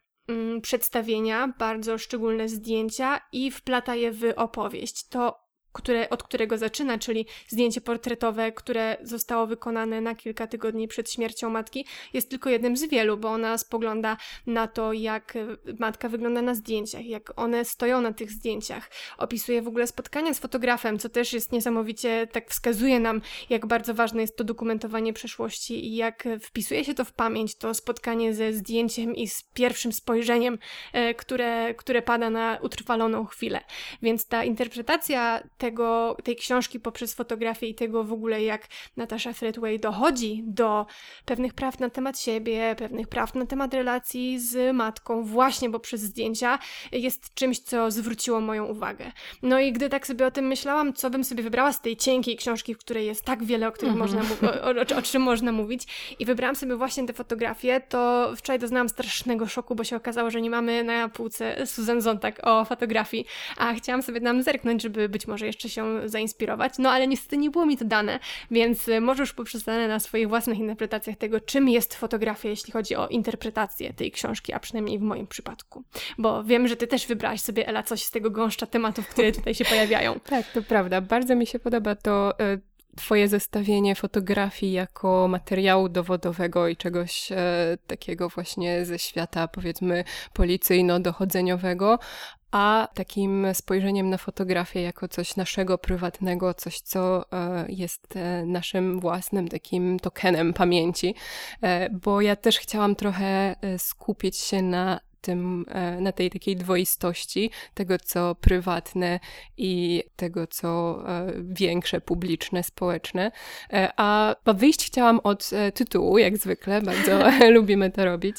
przedstawienia, 0.62 1.54
bardzo 1.58 1.98
szczególne 1.98 2.48
zdjęcia 2.48 3.20
i 3.32 3.50
wplata 3.50 3.94
je 3.94 4.12
w 4.12 4.32
opowieść. 4.36 5.08
To 5.08 5.49
które, 5.72 6.10
od 6.10 6.22
którego 6.22 6.58
zaczyna, 6.58 6.98
czyli 6.98 7.26
zdjęcie 7.48 7.80
portretowe, 7.80 8.52
które 8.52 8.96
zostało 9.02 9.46
wykonane 9.46 10.00
na 10.00 10.14
kilka 10.14 10.46
tygodni 10.46 10.88
przed 10.88 11.12
śmiercią 11.12 11.50
matki, 11.50 11.86
jest 12.12 12.30
tylko 12.30 12.50
jednym 12.50 12.76
z 12.76 12.84
wielu, 12.84 13.16
bo 13.16 13.28
ona 13.28 13.58
spogląda 13.58 14.16
na 14.46 14.66
to, 14.66 14.92
jak 14.92 15.34
matka 15.78 16.08
wygląda 16.08 16.42
na 16.42 16.54
zdjęciach, 16.54 17.06
jak 17.06 17.32
one 17.36 17.64
stoją 17.64 18.00
na 18.00 18.12
tych 18.12 18.30
zdjęciach. 18.30 18.90
Opisuje 19.18 19.62
w 19.62 19.68
ogóle 19.68 19.86
spotkania 19.86 20.34
z 20.34 20.38
fotografem, 20.38 20.98
co 20.98 21.08
też 21.08 21.32
jest 21.32 21.52
niesamowicie, 21.52 22.28
tak 22.32 22.50
wskazuje 22.50 23.00
nam, 23.00 23.20
jak 23.50 23.66
bardzo 23.66 23.94
ważne 23.94 24.20
jest 24.20 24.36
to 24.36 24.44
dokumentowanie 24.44 25.12
przeszłości 25.12 25.86
i 25.86 25.96
jak 25.96 26.24
wpisuje 26.42 26.84
się 26.84 26.94
to 26.94 27.04
w 27.04 27.12
pamięć, 27.12 27.54
to 27.54 27.74
spotkanie 27.74 28.34
ze 28.34 28.52
zdjęciem 28.52 29.14
i 29.14 29.28
z 29.28 29.42
pierwszym 29.42 29.92
spojrzeniem, 29.92 30.58
e, 30.92 31.14
które, 31.14 31.74
które 31.74 32.02
pada 32.02 32.30
na 32.30 32.58
utrwaloną 32.62 33.24
chwilę. 33.24 33.60
Więc 34.02 34.26
ta 34.26 34.44
interpretacja 34.44 35.42
tego, 35.60 36.16
tej 36.24 36.36
książki 36.36 36.80
poprzez 36.80 37.14
fotografię 37.14 37.66
i 37.66 37.74
tego 37.74 38.04
w 38.04 38.12
ogóle, 38.12 38.42
jak 38.42 38.68
Natasha 38.96 39.32
Threadway 39.32 39.80
dochodzi 39.80 40.42
do 40.46 40.86
pewnych 41.24 41.54
praw 41.54 41.80
na 41.80 41.90
temat 41.90 42.20
siebie, 42.20 42.74
pewnych 42.78 43.08
praw 43.08 43.34
na 43.34 43.46
temat 43.46 43.74
relacji 43.74 44.38
z 44.38 44.76
matką, 44.76 45.24
właśnie 45.24 45.70
poprzez 45.70 46.00
zdjęcia, 46.00 46.58
jest 46.92 47.34
czymś, 47.34 47.58
co 47.58 47.90
zwróciło 47.90 48.40
moją 48.40 48.64
uwagę. 48.64 49.12
No 49.42 49.60
i 49.60 49.72
gdy 49.72 49.88
tak 49.88 50.06
sobie 50.06 50.26
o 50.26 50.30
tym 50.30 50.46
myślałam, 50.46 50.92
co 50.92 51.10
bym 51.10 51.24
sobie 51.24 51.42
wybrała 51.42 51.72
z 51.72 51.80
tej 51.80 51.96
cienkiej 51.96 52.36
książki, 52.36 52.74
w 52.74 52.78
której 52.78 53.06
jest 53.06 53.24
tak 53.24 53.44
wiele, 53.44 53.68
o 53.68 53.72
których 53.72 53.94
można, 53.94 54.20
o, 54.20 54.94
o, 54.94 54.98
o 54.98 55.02
czym 55.02 55.22
można 55.22 55.52
mówić, 55.52 56.14
i 56.18 56.24
wybrałam 56.24 56.56
sobie 56.56 56.76
właśnie 56.76 57.06
te 57.06 57.12
fotografie, 57.12 57.80
to 57.88 58.32
wczoraj 58.36 58.58
doznałam 58.58 58.88
strasznego 58.88 59.46
szoku, 59.46 59.74
bo 59.74 59.84
się 59.84 59.96
okazało, 59.96 60.30
że 60.30 60.40
nie 60.40 60.50
mamy 60.50 60.84
na 60.84 61.08
półce 61.08 61.66
Susan 61.66 62.00
Zontag 62.00 62.40
o 62.42 62.64
fotografii, 62.64 63.26
a 63.56 63.74
chciałam 63.74 64.02
sobie 64.02 64.20
nam 64.20 64.42
zerknąć, 64.42 64.82
żeby 64.82 65.08
być 65.08 65.26
może 65.26 65.46
jeszcze 65.50 65.68
się 65.68 66.08
zainspirować, 66.08 66.74
no 66.78 66.90
ale 66.90 67.06
niestety 67.06 67.36
nie 67.36 67.50
było 67.50 67.66
mi 67.66 67.76
to 67.76 67.84
dane, 67.84 68.18
więc 68.50 68.88
y, 68.88 69.00
możesz 69.00 69.32
poprzestanę 69.32 69.88
na 69.88 70.00
swoich 70.00 70.28
własnych 70.28 70.58
interpretacjach 70.58 71.16
tego, 71.16 71.40
czym 71.40 71.68
jest 71.68 71.94
fotografia, 71.94 72.48
jeśli 72.48 72.72
chodzi 72.72 72.96
o 72.96 73.08
interpretację 73.08 73.92
tej 73.92 74.10
książki, 74.10 74.52
a 74.52 74.60
przynajmniej 74.60 74.98
w 74.98 75.02
moim 75.02 75.26
przypadku. 75.26 75.84
Bo 76.18 76.44
wiem, 76.44 76.68
że 76.68 76.76
ty 76.76 76.86
też 76.86 77.06
wybrałaś 77.06 77.40
sobie, 77.40 77.68
Ela, 77.68 77.82
coś 77.82 78.02
z 78.02 78.10
tego 78.10 78.30
gąszcza 78.30 78.66
tematów, 78.66 79.08
które 79.08 79.32
tutaj 79.38 79.54
się 79.54 79.64
pojawiają. 79.64 80.20
tak, 80.20 80.46
to 80.52 80.62
prawda. 80.62 81.00
Bardzo 81.00 81.36
mi 81.36 81.46
się 81.46 81.58
podoba 81.58 81.94
to 81.94 82.32
y, 82.40 82.70
Twoje 82.96 83.28
zestawienie 83.28 83.94
fotografii 83.94 84.72
jako 84.72 85.28
materiału 85.28 85.88
dowodowego 85.88 86.68
i 86.68 86.76
czegoś 86.76 87.32
e, 87.32 87.78
takiego 87.86 88.28
właśnie 88.28 88.84
ze 88.84 88.98
świata, 88.98 89.48
powiedzmy, 89.48 90.04
policyjno-dochodzeniowego, 90.34 91.98
a 92.50 92.88
takim 92.94 93.46
spojrzeniem 93.52 94.10
na 94.10 94.18
fotografię 94.18 94.82
jako 94.82 95.08
coś 95.08 95.36
naszego 95.36 95.78
prywatnego, 95.78 96.54
coś, 96.54 96.80
co 96.80 97.24
e, 97.32 97.64
jest 97.68 98.16
e, 98.16 98.46
naszym 98.46 99.00
własnym 99.00 99.48
takim 99.48 99.98
tokenem 100.00 100.52
pamięci, 100.52 101.14
e, 101.62 101.90
bo 101.90 102.20
ja 102.20 102.36
też 102.36 102.58
chciałam 102.58 102.94
trochę 102.94 103.56
skupić 103.78 104.36
się 104.36 104.62
na 104.62 105.00
tym, 105.20 105.64
e, 105.68 106.00
na 106.00 106.12
tej 106.12 106.30
takiej 106.30 106.56
dwoistości 106.56 107.50
tego, 107.74 107.98
co 107.98 108.34
prywatne 108.34 109.20
i 109.56 110.02
tego, 110.16 110.46
co 110.46 111.02
e, 111.08 111.32
większe, 111.42 112.00
publiczne, 112.00 112.62
społeczne. 112.62 113.32
E, 113.72 113.92
a 113.96 114.34
wyjść 114.54 114.86
chciałam 114.86 115.20
od 115.24 115.50
tytułu, 115.74 116.18
jak 116.18 116.36
zwykle, 116.36 116.82
bardzo 116.82 117.18
lubimy 117.56 117.90
to 117.90 118.04
robić. 118.04 118.36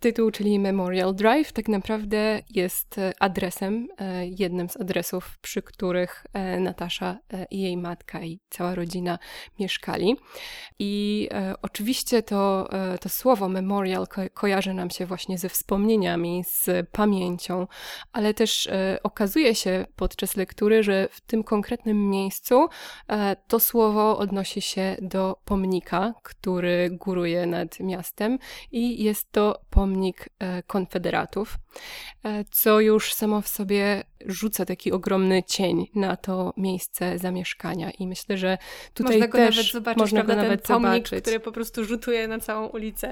Tytuł, 0.00 0.30
czyli 0.30 0.58
Memorial 0.58 1.14
Drive, 1.14 1.52
tak 1.52 1.68
naprawdę 1.68 2.42
jest 2.50 3.00
adresem, 3.20 3.88
jednym 4.22 4.68
z 4.68 4.76
adresów, 4.76 5.38
przy 5.38 5.62
których 5.62 6.26
Natasza 6.60 7.18
i 7.50 7.60
jej 7.60 7.76
matka 7.76 8.20
i 8.20 8.40
cała 8.50 8.74
rodzina 8.74 9.18
mieszkali. 9.58 10.16
I 10.78 11.28
oczywiście 11.62 12.22
to, 12.22 12.68
to 13.00 13.08
słowo 13.08 13.48
memorial 13.48 14.06
ko 14.08 14.22
kojarzy 14.34 14.74
nam 14.74 14.90
się 14.90 15.06
właśnie 15.06 15.38
ze 15.38 15.48
wspomnieniami 15.62 16.44
z 16.46 16.88
pamięcią, 16.92 17.66
ale 18.12 18.34
też 18.34 18.66
e, 18.66 18.98
okazuje 19.02 19.54
się 19.54 19.86
podczas 19.96 20.36
lektury, 20.36 20.82
że 20.82 21.08
w 21.10 21.20
tym 21.20 21.44
konkretnym 21.44 22.10
miejscu 22.10 22.68
e, 23.08 23.36
to 23.48 23.60
słowo 23.60 24.18
odnosi 24.18 24.60
się 24.60 24.96
do 25.02 25.36
pomnika, 25.44 26.14
który 26.22 26.90
góruje 26.90 27.46
nad 27.46 27.80
miastem 27.80 28.38
i 28.72 29.04
jest 29.04 29.32
to 29.32 29.60
pomnik 29.70 30.28
e, 30.38 30.62
konfederatów, 30.62 31.56
co 32.50 32.80
już 32.80 33.14
samo 33.14 33.40
w 33.40 33.48
sobie 33.48 34.04
rzuca 34.26 34.64
taki 34.64 34.92
ogromny 34.92 35.42
cień 35.42 35.86
na 35.94 36.16
to 36.16 36.52
miejsce 36.56 37.18
zamieszkania 37.18 37.90
i 37.90 38.06
myślę, 38.06 38.36
że 38.36 38.58
tutaj 38.94 39.16
można 39.16 39.28
go 39.28 39.38
też 39.38 39.56
nawet 39.56 39.72
zobaczyć, 39.72 40.00
można 40.00 40.24
prawda, 40.24 40.34
go 40.34 40.42
nawet 40.42 40.66
ten 40.66 40.76
pomnik, 40.76 41.08
zobaczyć. 41.08 41.22
który 41.22 41.40
po 41.40 41.52
prostu 41.52 41.84
rzutuje 41.84 42.28
na 42.28 42.38
całą 42.38 42.66
ulicę. 42.66 43.10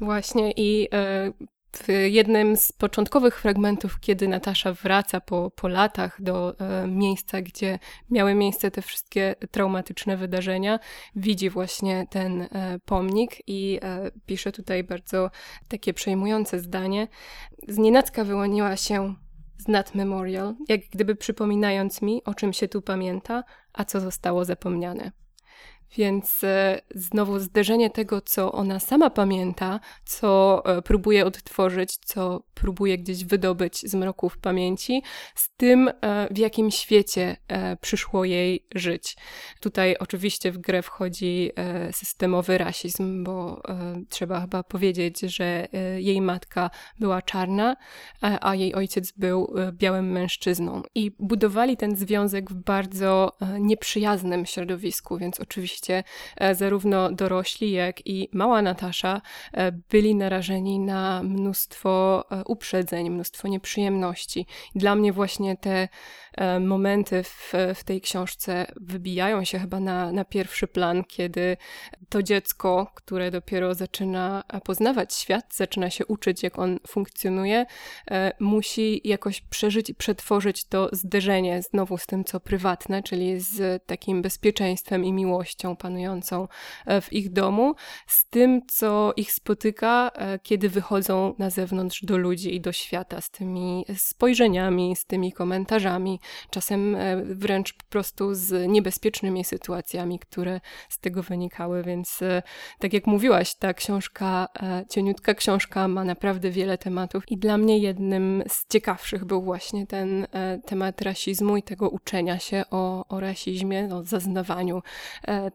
Właśnie 0.00 0.52
i 0.56 0.88
e, 0.92 1.32
w 1.72 1.88
jednym 2.08 2.56
z 2.56 2.72
początkowych 2.72 3.40
fragmentów, 3.40 4.00
kiedy 4.00 4.28
Natasza 4.28 4.72
wraca 4.72 5.20
po, 5.20 5.50
po 5.50 5.68
latach 5.68 6.22
do 6.22 6.58
e, 6.58 6.86
miejsca, 6.86 7.42
gdzie 7.42 7.78
miały 8.10 8.34
miejsce 8.34 8.70
te 8.70 8.82
wszystkie 8.82 9.34
traumatyczne 9.50 10.16
wydarzenia, 10.16 10.78
widzi 11.16 11.50
właśnie 11.50 12.06
ten 12.10 12.42
e, 12.42 12.48
pomnik 12.84 13.36
i 13.46 13.78
e, 13.82 14.10
pisze 14.26 14.52
tutaj 14.52 14.84
bardzo 14.84 15.30
takie 15.68 15.94
przejmujące 15.94 16.58
zdanie. 16.58 17.08
Znienacka 17.68 18.24
wyłoniła 18.24 18.76
się 18.76 19.14
z 19.58 19.68
Nat 19.68 19.94
Memorial, 19.94 20.54
jak 20.68 20.80
gdyby 20.92 21.16
przypominając 21.16 22.02
mi, 22.02 22.24
o 22.24 22.34
czym 22.34 22.52
się 22.52 22.68
tu 22.68 22.82
pamięta, 22.82 23.44
a 23.72 23.84
co 23.84 24.00
zostało 24.00 24.44
zapomniane. 24.44 25.19
Więc 25.96 26.44
e, 26.44 26.80
znowu 26.94 27.38
zderzenie 27.38 27.90
tego, 27.90 28.20
co 28.20 28.52
ona 28.52 28.80
sama 28.80 29.10
pamięta, 29.10 29.80
co 30.04 30.62
e, 30.64 30.82
próbuje 30.82 31.26
odtworzyć, 31.26 31.96
co 31.96 32.42
próbuje 32.54 32.98
gdzieś 32.98 33.24
wydobyć 33.24 33.90
z 33.90 33.94
mroków 33.94 34.38
pamięci, 34.38 35.02
z 35.34 35.50
tym, 35.56 35.88
e, 35.88 36.28
w 36.30 36.38
jakim 36.38 36.70
świecie 36.70 37.36
przyszło 37.80 38.24
jej 38.24 38.66
żyć. 38.74 39.16
Tutaj 39.60 39.96
oczywiście 40.00 40.52
w 40.52 40.58
grę 40.58 40.82
wchodzi 40.82 41.50
systemowy 41.92 42.58
rasizm, 42.58 43.24
bo 43.24 43.62
trzeba 44.08 44.40
chyba 44.40 44.62
powiedzieć, 44.62 45.20
że 45.20 45.68
jej 45.96 46.20
matka 46.20 46.70
była 46.98 47.22
czarna, 47.22 47.76
a 48.20 48.54
jej 48.54 48.74
ojciec 48.74 49.12
był 49.12 49.54
białym 49.72 50.12
mężczyzną. 50.12 50.82
I 50.94 51.10
budowali 51.18 51.76
ten 51.76 51.96
związek 51.96 52.50
w 52.50 52.54
bardzo 52.54 53.36
nieprzyjaznym 53.60 54.46
środowisku, 54.46 55.18
więc 55.18 55.40
oczywiście 55.40 55.79
oczywiście 55.80 56.04
e, 56.36 56.54
zarówno 56.54 57.12
dorośli, 57.12 57.72
jak 57.72 58.06
i 58.06 58.28
mała 58.32 58.62
Natasza 58.62 59.22
e, 59.52 59.72
byli 59.72 60.14
narażeni 60.14 60.78
na 60.78 61.22
mnóstwo 61.22 62.24
e, 62.30 62.44
uprzedzeń, 62.44 63.10
mnóstwo 63.10 63.48
nieprzyjemności. 63.48 64.46
Dla 64.74 64.94
mnie 64.94 65.12
właśnie 65.12 65.56
te 65.56 65.88
momenty 66.60 67.22
w, 67.22 67.52
w 67.74 67.84
tej 67.84 68.00
książce 68.00 68.66
wybijają 68.80 69.44
się 69.44 69.58
chyba 69.58 69.80
na, 69.80 70.12
na 70.12 70.24
pierwszy 70.24 70.66
plan, 70.66 71.04
kiedy 71.04 71.56
to 72.08 72.22
dziecko, 72.22 72.92
które 72.94 73.30
dopiero 73.30 73.74
zaczyna 73.74 74.44
poznawać 74.64 75.14
świat, 75.14 75.54
zaczyna 75.54 75.90
się 75.90 76.06
uczyć, 76.06 76.42
jak 76.42 76.58
on 76.58 76.78
funkcjonuje, 76.86 77.66
musi 78.40 79.08
jakoś 79.08 79.40
przeżyć 79.40 79.90
i 79.90 79.94
przetworzyć 79.94 80.64
to 80.64 80.88
zderzenie 80.92 81.62
znowu 81.62 81.98
z 81.98 82.06
tym, 82.06 82.24
co 82.24 82.40
prywatne, 82.40 83.02
czyli 83.02 83.40
z 83.40 83.86
takim 83.86 84.22
bezpieczeństwem 84.22 85.04
i 85.04 85.12
miłością 85.12 85.69
panującą 85.76 86.48
e, 86.86 87.00
w 87.00 87.12
ich 87.12 87.32
domu, 87.32 87.74
z 88.06 88.26
tym, 88.26 88.62
co 88.66 89.12
ich 89.16 89.32
spotyka, 89.32 90.10
e, 90.14 90.38
kiedy 90.38 90.68
wychodzą 90.68 91.34
na 91.38 91.50
zewnątrz 91.50 92.04
do 92.04 92.16
ludzi 92.16 92.54
i 92.54 92.60
do 92.60 92.72
świata, 92.72 93.20
z 93.20 93.30
tymi 93.30 93.84
spojrzeniami, 93.96 94.96
z 94.96 95.04
tymi 95.04 95.32
komentarzami, 95.32 96.20
czasem 96.50 96.96
e, 96.96 97.16
wręcz 97.24 97.72
po 97.72 97.84
prostu 97.84 98.34
z 98.34 98.68
niebezpiecznymi 98.68 99.44
sytuacjami, 99.44 100.18
które 100.18 100.60
z 100.88 100.98
tego 100.98 101.22
wynikały. 101.22 101.82
Więc 101.82 102.20
tak 102.78 102.92
jak 102.92 103.06
mówiłaś, 103.06 103.54
ta 103.54 103.74
książka, 103.74 104.48
cieniutka 104.90 105.34
książka 105.34 105.88
ma 105.88 106.04
naprawdę 106.04 106.50
wiele 106.50 106.78
tematów 106.78 107.30
i 107.30 107.36
dla 107.36 107.58
mnie 107.58 107.78
jednym 107.78 108.42
z 108.48 108.68
ciekawszych 108.68 109.24
był 109.24 109.42
właśnie 109.42 109.86
ten 109.86 110.26
temat 110.66 111.02
rasizmu 111.02 111.56
i 111.56 111.62
tego 111.62 111.88
uczenia 111.88 112.38
się 112.38 112.64
o, 112.70 113.08
o 113.08 113.20
rasizmie, 113.20 113.88
o 113.94 114.02
zaznawaniu 114.02 114.82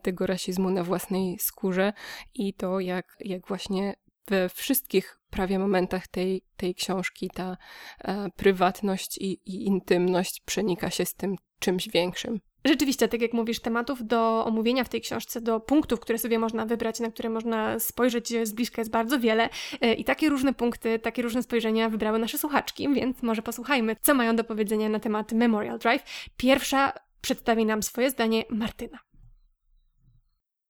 tego 0.05 0.25
rasizmu 0.25 0.69
na 0.69 0.83
własnej 0.83 1.39
skórze 1.39 1.93
i 2.33 2.53
to, 2.53 2.79
jak, 2.79 3.05
jak 3.19 3.47
właśnie 3.47 3.95
we 4.27 4.49
wszystkich 4.49 5.19
prawie 5.29 5.59
momentach 5.59 6.07
tej, 6.07 6.41
tej 6.57 6.75
książki 6.75 7.29
ta 7.33 7.57
e, 7.99 8.29
prywatność 8.35 9.17
i, 9.17 9.31
i 9.45 9.65
intymność 9.65 10.41
przenika 10.45 10.89
się 10.89 11.05
z 11.05 11.13
tym 11.13 11.35
czymś 11.59 11.89
większym. 11.89 12.39
Rzeczywiście, 12.65 13.07
tak 13.07 13.21
jak 13.21 13.33
mówisz, 13.33 13.59
tematów 13.59 14.07
do 14.07 14.45
omówienia 14.45 14.83
w 14.83 14.89
tej 14.89 15.01
książce, 15.01 15.41
do 15.41 15.59
punktów, 15.59 15.99
które 15.99 16.19
sobie 16.19 16.39
można 16.39 16.65
wybrać, 16.65 16.99
na 16.99 17.11
które 17.11 17.29
można 17.29 17.79
spojrzeć 17.79 18.33
z 18.43 18.53
bliska 18.53 18.81
jest 18.81 18.91
bardzo 18.91 19.19
wiele 19.19 19.49
e, 19.81 19.93
i 19.93 20.03
takie 20.03 20.29
różne 20.29 20.53
punkty, 20.53 20.99
takie 20.99 21.21
różne 21.21 21.43
spojrzenia 21.43 21.89
wybrały 21.89 22.19
nasze 22.19 22.37
słuchaczki, 22.37 22.93
więc 22.93 23.21
może 23.21 23.41
posłuchajmy, 23.41 23.95
co 24.01 24.13
mają 24.13 24.35
do 24.35 24.43
powiedzenia 24.43 24.89
na 24.89 24.99
temat 24.99 25.31
Memorial 25.31 25.79
Drive. 25.79 26.03
Pierwsza 26.37 26.93
przedstawi 27.21 27.65
nam 27.65 27.83
swoje 27.83 28.09
zdanie 28.09 28.43
Martyna. 28.49 28.99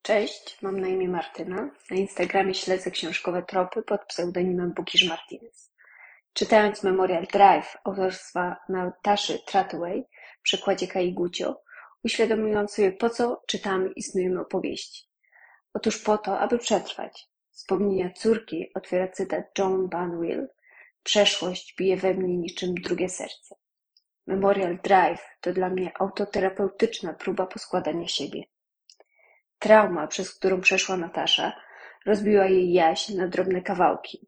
Cześć, 0.05 0.61
mam 0.61 0.79
na 0.79 0.87
imię 0.87 1.07
Martyna. 1.07 1.69
Na 1.91 1.97
Instagramie 1.97 2.53
śledzę 2.53 2.91
książkowe 2.91 3.43
tropy 3.43 3.83
pod 3.83 4.05
pseudonimem 4.05 4.73
Bukisz 4.73 5.09
Martinez. 5.09 5.73
Czytając 6.33 6.83
Memorial 6.83 7.27
Drive 7.33 7.77
autorstwa 7.83 8.57
Nataszy 8.69 9.39
Tratway 9.45 10.07
w 10.39 10.41
przekładzie 10.41 10.87
Kai 10.87 11.13
Gucio, 11.13 11.61
uświadomiłam 12.03 12.67
sobie, 12.67 12.91
po 12.91 13.09
co 13.09 13.43
czytamy 13.47 13.89
i 13.95 14.03
snujemy 14.03 14.41
opowieści. 14.41 15.03
Otóż 15.73 15.97
po 15.97 16.17
to, 16.17 16.39
aby 16.39 16.57
przetrwać. 16.57 17.27
Wspomnienia 17.51 18.09
córki 18.09 18.71
otwiera 18.75 19.07
cytat 19.07 19.45
John 19.57 19.89
Banwell. 19.89 20.47
Przeszłość 21.03 21.75
bije 21.77 21.97
we 21.97 22.13
mnie 22.13 22.37
niczym 22.37 22.73
drugie 22.73 23.09
serce. 23.09 23.55
Memorial 24.27 24.77
Drive 24.83 25.21
to 25.41 25.53
dla 25.53 25.69
mnie 25.69 25.91
autoterapeutyczna 25.99 27.13
próba 27.13 27.45
poskładania 27.45 28.07
siebie. 28.07 28.43
Trauma, 29.59 30.07
przez 30.07 30.35
którą 30.35 30.61
przeszła 30.61 30.97
Natasza, 30.97 31.53
rozbiła 32.05 32.45
jej 32.45 32.73
jaźń 32.73 33.17
na 33.17 33.27
drobne 33.27 33.61
kawałki, 33.61 34.27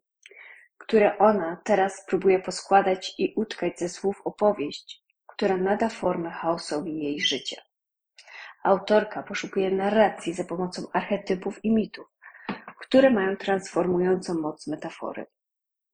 które 0.78 1.18
ona 1.18 1.60
teraz 1.64 2.04
próbuje 2.06 2.38
poskładać 2.38 3.14
i 3.18 3.32
utkać 3.36 3.78
ze 3.78 3.88
słów 3.88 4.20
opowieść, 4.24 5.02
która 5.26 5.56
nada 5.56 5.88
formę 5.88 6.30
chaosowi 6.30 7.02
jej 7.02 7.20
życia. 7.20 7.62
Autorka 8.64 9.22
poszukuje 9.22 9.70
narracji 9.70 10.34
za 10.34 10.44
pomocą 10.44 10.82
archetypów 10.92 11.64
i 11.64 11.74
mitów, 11.74 12.06
które 12.80 13.10
mają 13.10 13.36
transformującą 13.36 14.34
moc 14.34 14.66
metafory. 14.66 15.26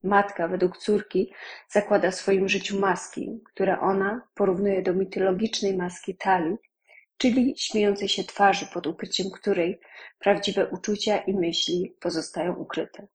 Matka 0.02 0.48
według 0.48 0.78
córki 0.78 1.32
zakłada 1.68 2.10
w 2.10 2.14
swoim 2.14 2.48
życiu 2.48 2.80
maski, 2.80 3.40
które 3.44 3.80
ona 3.80 4.28
porównuje 4.34 4.82
do 4.82 4.94
mitologicznej 4.94 5.76
maski 5.76 6.16
Tali, 6.16 6.56
czyli 7.18 7.54
śmiejącej 7.59 8.09
się 8.09 8.25
twarzy, 8.25 8.66
pod 8.66 8.87
ukryciem 8.87 9.30
której 9.30 9.80
prawdziwe 10.18 10.66
uczucia 10.66 11.18
i 11.18 11.35
myśli 11.35 11.97
pozostają 12.00 12.54
ukryte. 12.54 13.06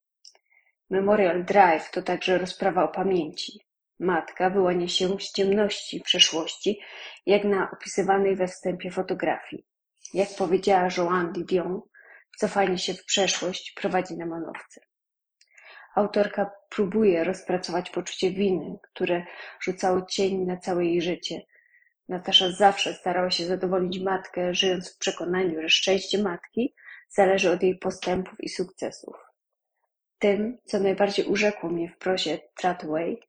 Memorial 0.90 1.44
Drive 1.44 1.92
to 1.92 2.02
także 2.02 2.38
rozprawa 2.38 2.84
o 2.84 2.88
pamięci. 2.88 3.60
Matka 4.00 4.50
wyłania 4.50 4.88
się 4.88 5.20
z 5.20 5.32
ciemności 5.32 6.02
przeszłości, 6.02 6.80
jak 7.26 7.44
na 7.44 7.72
opisywanej 7.72 8.36
we 8.36 8.48
wstępie 8.48 8.92
fotografii. 8.92 9.66
Jak 10.14 10.30
powiedziała 10.38 10.88
Joanne 10.98 11.32
Didion, 11.32 11.82
cofanie 12.38 12.78
się 12.78 12.94
w 12.94 13.06
przeszłość 13.06 13.72
prowadzi 13.72 14.18
na 14.18 14.26
manowce. 14.26 14.82
Autorka 15.96 16.52
próbuje 16.70 17.24
rozpracować 17.24 17.90
poczucie 17.90 18.32
winy, 18.32 18.78
które 18.84 19.26
rzucało 19.62 20.02
cień 20.02 20.46
na 20.46 20.58
całe 20.58 20.86
jej 20.86 21.02
życie, 21.02 21.42
Natasza 22.10 22.52
zawsze 22.52 22.94
starała 22.94 23.32
się 23.32 23.46
zadowolić 23.46 24.00
matkę, 24.00 24.54
żyjąc 24.54 24.94
w 24.94 24.98
przekonaniu, 24.98 25.62
że 25.62 25.70
szczęście 25.70 26.24
matki 26.24 26.76
zależy 27.10 27.52
od 27.52 27.64
jej 27.64 27.78
postępów 27.78 28.44
i 28.44 28.50
sukcesów. 28.50 29.16
Tym, 30.20 30.58
co 30.66 30.80
najbardziej 30.80 31.26
urzekło 31.26 31.70
mnie 31.70 31.90
w 31.90 31.98
prozie 31.98 32.40
Tratway, 32.56 33.20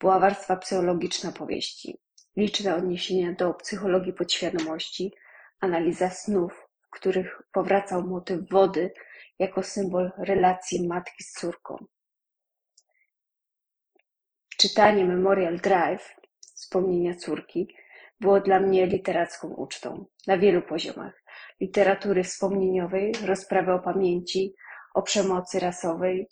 była 0.00 0.18
warstwa 0.18 0.56
psychologiczna 0.56 1.32
powieści, 1.32 1.98
liczne 2.36 2.74
odniesienia 2.74 3.32
do 3.32 3.54
psychologii 3.54 4.12
podświadomości, 4.12 5.12
analiza 5.60 6.10
snów, 6.10 6.68
w 6.80 6.90
których 6.90 7.42
powracał 7.52 8.02
motyw 8.02 8.48
wody 8.50 8.92
jako 9.38 9.62
symbol 9.62 10.10
relacji 10.18 10.88
matki 10.88 11.24
z 11.24 11.32
córką. 11.32 11.84
Czytanie 14.56 15.04
Memorial 15.04 15.58
Drive, 15.58 16.16
wspomnienia 16.40 17.14
córki, 17.14 17.74
było 18.20 18.40
dla 18.40 18.60
mnie 18.60 18.86
literacką 18.86 19.48
ucztą 19.48 20.06
na 20.26 20.38
wielu 20.38 20.62
poziomach. 20.62 21.22
Literatury 21.60 22.24
wspomnieniowej, 22.24 23.12
rozprawy 23.26 23.72
o 23.72 23.78
pamięci, 23.78 24.54
o 24.94 25.02
przemocy 25.02 25.60
rasowej, 25.60 26.28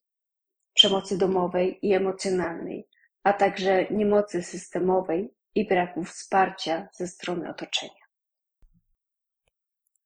przemocy 0.75 1.19
domowej 1.19 1.79
i 1.83 1.95
emocjonalnej, 1.95 2.89
a 3.23 3.33
także 3.33 3.87
niemocy 3.91 4.43
systemowej 4.43 5.35
i 5.55 5.67
braku 5.67 6.05
wsparcia 6.05 6.89
ze 6.93 7.07
strony 7.07 7.51
otoczenia. 7.51 8.09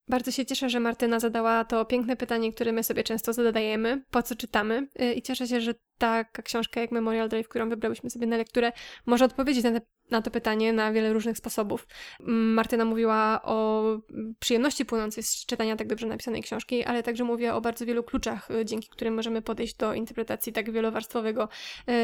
Bardzo 0.08 0.30
się 0.30 0.46
cieszę, 0.46 0.70
że 0.70 0.80
Martyna 0.80 1.20
zadała 1.20 1.64
to 1.64 1.84
piękne 1.84 2.16
pytanie, 2.16 2.52
które 2.52 2.72
my 2.72 2.84
sobie 2.84 3.04
często 3.04 3.32
zadajemy, 3.32 4.02
po 4.10 4.22
co 4.22 4.36
czytamy. 4.36 4.88
Y, 5.00 5.14
I 5.14 5.22
cieszę 5.22 5.46
się, 5.46 5.60
że 5.60 5.74
taka 6.02 6.42
książka 6.42 6.80
jak 6.80 6.90
Memorial 6.90 7.28
Drive, 7.28 7.48
którą 7.48 7.68
wybrałyśmy 7.68 8.10
sobie 8.10 8.26
na 8.26 8.36
lekturę, 8.36 8.72
może 9.06 9.24
odpowiedzieć 9.24 9.64
na 9.64 9.72
te 9.72 9.80
na 10.10 10.22
to 10.22 10.30
pytanie 10.30 10.72
na 10.72 10.92
wiele 10.92 11.12
różnych 11.12 11.38
sposobów. 11.38 11.86
Martyna 12.20 12.84
mówiła 12.84 13.40
o 13.44 13.82
przyjemności 14.38 14.84
płynącej 14.84 15.22
z 15.22 15.46
czytania 15.46 15.76
tak 15.76 15.88
dobrze 15.88 16.06
napisanej 16.06 16.42
książki, 16.42 16.84
ale 16.84 17.02
także 17.02 17.24
mówiła 17.24 17.54
o 17.54 17.60
bardzo 17.60 17.86
wielu 17.86 18.02
kluczach, 18.02 18.50
y, 18.50 18.64
dzięki 18.64 18.88
którym 18.88 19.14
możemy 19.14 19.42
podejść 19.42 19.74
do 19.74 19.94
interpretacji 19.94 20.52
tak 20.52 20.72
wielowarstwowego 20.72 21.48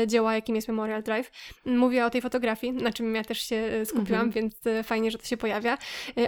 y, 0.02 0.06
dzieła, 0.06 0.34
jakim 0.34 0.56
jest 0.56 0.68
Memorial 0.68 1.02
Drive. 1.02 1.30
Mówiła 1.64 2.06
o 2.06 2.10
tej 2.10 2.20
fotografii, 2.20 2.72
na 2.72 2.92
czym 2.92 3.14
ja 3.14 3.24
też 3.24 3.40
się 3.40 3.56
y, 3.56 3.86
skupiłam, 3.86 4.26
mhm. 4.26 4.30
więc 4.30 4.86
fajnie, 4.86 5.10
że 5.10 5.18
to 5.18 5.24
się 5.24 5.36
pojawia, 5.36 5.78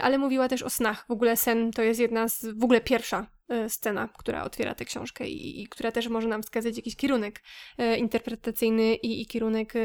ale 0.00 0.18
mówiła 0.18 0.48
też 0.48 0.62
o 0.62 0.70
snach. 0.70 1.04
W 1.08 1.10
ogóle 1.10 1.36
sen 1.36 1.70
to 1.70 1.82
jest 1.82 2.00
jedna 2.00 2.28
z, 2.28 2.46
w 2.46 2.64
ogóle 2.64 2.80
pierwsza 2.80 3.26
scena, 3.69 4.09
która 4.19 4.45
otwiera 4.45 4.75
tę 4.75 4.85
książkę 4.85 5.28
i, 5.28 5.62
i, 5.62 5.69
która 5.69 5.92
też 5.92 6.09
może 6.09 6.28
nam 6.28 6.42
wskazać 6.42 6.76
jakiś 6.76 6.97
kierunek 6.97 7.42
e, 7.78 7.97
interpretacyjny 7.97 8.95
i, 8.95 9.23
i 9.23 9.26
kierunek 9.26 9.76
e, 9.76 9.80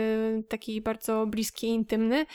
taki 0.49 0.81
bardzo 0.81 1.27
bliski, 1.27 1.67
intymny, 1.67 2.25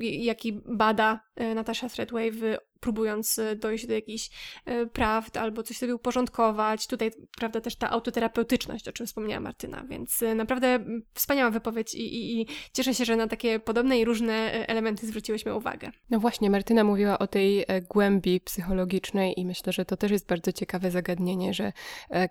jaki 0.00 0.52
bada 0.52 1.20
Natasha 1.54 1.88
Threadway 1.88 2.30
w 2.30 2.56
próbując 2.80 3.38
e, 3.38 3.56
dojść 3.56 3.86
do 3.86 3.94
jakichś 3.94 4.30
e, 4.64 4.86
prawd 4.86 5.36
albo 5.36 5.62
coś 5.62 5.76
sobie 5.76 5.94
uporządkować. 5.94 6.86
Tutaj, 6.86 7.10
prawda, 7.38 7.60
też 7.60 7.76
ta 7.76 7.90
autoterapeutyczność, 7.90 8.88
o 8.88 8.92
czym 8.92 9.06
wspomniała 9.06 9.40
Martyna, 9.40 9.84
więc 9.88 10.22
e, 10.22 10.34
naprawdę 10.34 10.84
wspaniała 11.14 11.50
wypowiedź 11.50 11.94
i, 11.94 12.14
i, 12.14 12.40
i 12.40 12.46
cieszę 12.72 12.94
się, 12.94 13.04
że 13.04 13.16
na 13.16 13.28
takie 13.28 13.60
podobne 13.60 13.98
i 13.98 14.04
różne 14.04 14.34
elementy 14.68 15.06
zwróciłyśmy 15.06 15.54
uwagę. 15.54 15.90
No 16.10 16.20
właśnie, 16.20 16.50
Martyna 16.50 16.84
mówiła 16.84 17.18
o 17.18 17.26
tej 17.26 17.64
głębi 17.90 18.40
psychologicznej 18.40 19.40
i 19.40 19.46
myślę, 19.46 19.72
że 19.72 19.84
to 19.84 19.96
też 19.96 20.10
jest 20.10 20.26
bardzo 20.26 20.52
ciekawe 20.52 20.90
zagadnienie, 20.90 21.54
że 21.54 21.72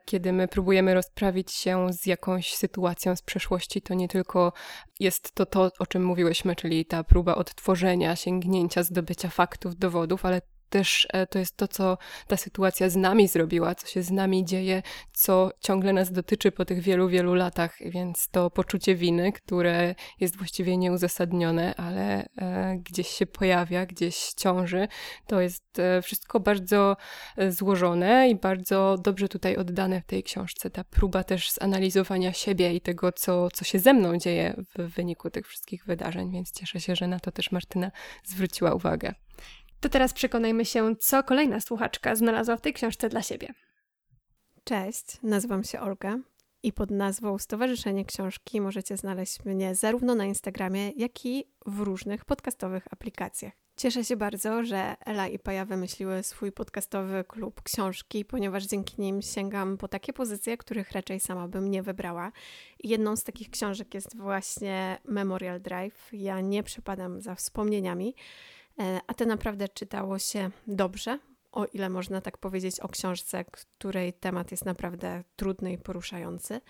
kiedy 0.06 0.34
my 0.34 0.48
próbujemy 0.48 0.94
rozprawić 0.94 1.52
się 1.52 1.88
z 1.94 2.06
jakąś 2.06 2.56
sytuacją 2.56 3.16
z 3.16 3.22
przeszłości, 3.22 3.82
to 3.82 3.94
nie 3.94 4.08
tylko 4.08 4.54
jest 5.00 5.32
to 5.32 5.46
to, 5.46 5.72
o 5.80 5.86
czym 5.86 6.06
mówiłyśmy, 6.06 6.56
czyli 6.56 6.86
ta 6.86 7.04
próba 7.04 7.36
odtworzenia, 7.36 8.16
sięgnięcia, 8.16 8.84
zdobycia 8.84 9.30
faktów, 9.30 9.76
dowodów, 9.76 10.26
ale 10.26 10.42
też 10.70 11.08
e, 11.14 11.28
to 11.28 11.40
jest 11.40 11.58
to, 11.58 11.68
co 11.68 11.98
ta 12.28 12.38
sytuacja 12.38 12.90
z 12.90 12.96
nami 12.96 13.28
zrobiła, 13.28 13.76
co 13.76 13.88
się 13.88 14.04
z 14.04 14.12
nami 14.12 14.46
dzieje, 14.46 14.82
co 15.14 15.52
ciągle 15.60 15.94
nas 15.94 16.12
dotyczy 16.12 16.52
po 16.52 16.66
tych 16.66 16.82
wielu, 16.82 17.10
wielu 17.10 17.34
latach, 17.34 17.78
więc 17.86 18.30
to 18.30 18.50
poczucie 18.50 18.96
winy, 18.96 19.32
które 19.32 19.96
jest 20.20 20.38
właściwie 20.38 20.78
nieuzasadnione, 20.78 21.76
ale 21.76 22.30
e, 22.38 22.78
gdzieś 22.78 23.08
się 23.08 23.26
pojawia, 23.26 23.86
gdzieś 23.86 24.34
ciąży, 24.34 24.88
to 25.28 25.42
jest 25.42 25.80
e, 25.80 26.02
wszystko 26.02 26.40
bardzo 26.40 26.98
złożone 27.50 28.30
i 28.30 28.36
bardzo 28.36 28.96
dobrze 29.04 29.30
tutaj 29.30 29.56
oddane 29.56 30.02
w 30.02 30.06
tej 30.06 30.24
książce. 30.24 30.70
Ta 30.70 30.84
próba 30.84 31.24
też 31.24 31.52
zanalizowania 31.52 32.34
siebie 32.34 32.74
i 32.74 32.82
tego, 32.82 33.12
co, 33.12 33.52
co 33.52 33.66
się 33.66 33.80
ze 33.80 33.94
mną 33.94 34.18
dzieje 34.18 34.64
w 34.78 34.94
wyniku 34.96 35.30
tych 35.30 35.48
wszystkich 35.48 35.86
wydarzeń, 35.86 36.32
więc 36.32 36.52
cieszę 36.52 36.80
się, 36.80 36.96
że 36.96 37.08
na 37.08 37.20
to 37.20 37.32
też 37.32 37.52
Martyna 37.52 37.92
zwróciła 38.24 38.74
uwagę. 38.74 39.14
To 39.80 39.90
teraz 39.90 40.14
przekonajmy 40.14 40.66
się, 40.66 40.96
co 40.96 41.24
kolejna 41.24 41.62
słuchaczka 41.62 42.16
znalazła 42.16 42.58
w 42.58 42.62
tej 42.62 42.74
książce 42.74 43.10
dla 43.10 43.22
siebie. 43.22 43.54
Cześć, 44.64 45.06
nazywam 45.24 45.64
się 45.64 45.80
Olga 45.80 46.18
i 46.64 46.74
pod 46.74 46.92
nazwą 46.92 47.38
Stowarzyszenie 47.38 48.06
Książki 48.06 48.62
możecie 48.62 48.98
znaleźć 48.98 49.46
mnie 49.46 49.76
zarówno 49.76 50.16
na 50.16 50.26
Instagramie, 50.26 50.90
jak 50.90 51.26
i 51.26 51.44
w 51.66 51.80
różnych 51.80 52.26
podcastowych 52.26 52.84
aplikacjach. 52.92 53.54
Cieszę 53.78 54.04
się 54.04 54.16
bardzo, 54.16 54.64
że 54.64 54.96
Ela 55.06 55.28
i 55.28 55.40
Paja 55.40 55.66
wymyśliły 55.66 56.24
swój 56.24 56.52
podcastowy 56.52 57.24
klub 57.28 57.62
książki, 57.62 58.26
ponieważ 58.26 58.66
dzięki 58.66 59.02
nim 59.02 59.22
sięgam 59.22 59.78
po 59.78 59.88
takie 59.88 60.14
pozycje, 60.14 60.58
których 60.58 60.92
raczej 60.92 61.20
sama 61.20 61.48
bym 61.48 61.72
nie 61.72 61.84
wybrała. 61.84 62.32
Jedną 62.84 63.16
z 63.16 63.24
takich 63.24 63.50
książek 63.50 63.94
jest 63.94 64.18
właśnie 64.18 64.98
Memorial 65.06 65.62
Drive. 65.62 66.10
Ja 66.14 66.42
nie 66.42 66.64
przepadam 66.64 67.22
za 67.22 67.36
wspomnieniami. 67.36 68.16
E, 68.80 69.00
a 69.08 69.14
to 69.14 69.26
naprawdę 69.26 69.70
czytało 69.70 70.20
się 70.20 70.52
dobrze, 70.68 71.20
o 71.52 71.66
ile 71.66 71.90
można 71.90 72.22
tak 72.22 72.38
powiedzieć 72.38 72.80
o 72.80 72.88
książce, 72.88 73.46
której 73.46 74.14
temat 74.14 74.52
jest 74.52 74.66
naprawdę 74.66 75.24
trudny 75.36 75.72
i 75.72 75.78
poruszający. 75.78 76.62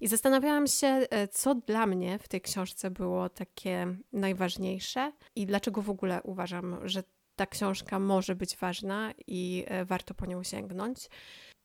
I 0.00 0.08
zastanawiałam 0.08 0.66
się, 0.66 0.86
e, 0.86 1.28
co 1.28 1.54
dla 1.54 1.86
mnie 1.86 2.18
w 2.18 2.28
tej 2.28 2.40
książce 2.40 2.90
było 2.90 3.28
takie 3.28 3.96
najważniejsze 4.12 5.12
i 5.36 5.46
dlaczego 5.46 5.82
w 5.82 5.90
ogóle 5.90 6.22
uważam, 6.22 6.88
że 6.88 7.02
ta 7.36 7.46
książka 7.46 7.98
może 7.98 8.34
być 8.34 8.56
ważna 8.56 9.12
i 9.26 9.64
e, 9.66 9.84
warto 9.84 10.14
po 10.14 10.26
nią 10.26 10.42
sięgnąć. 10.42 11.08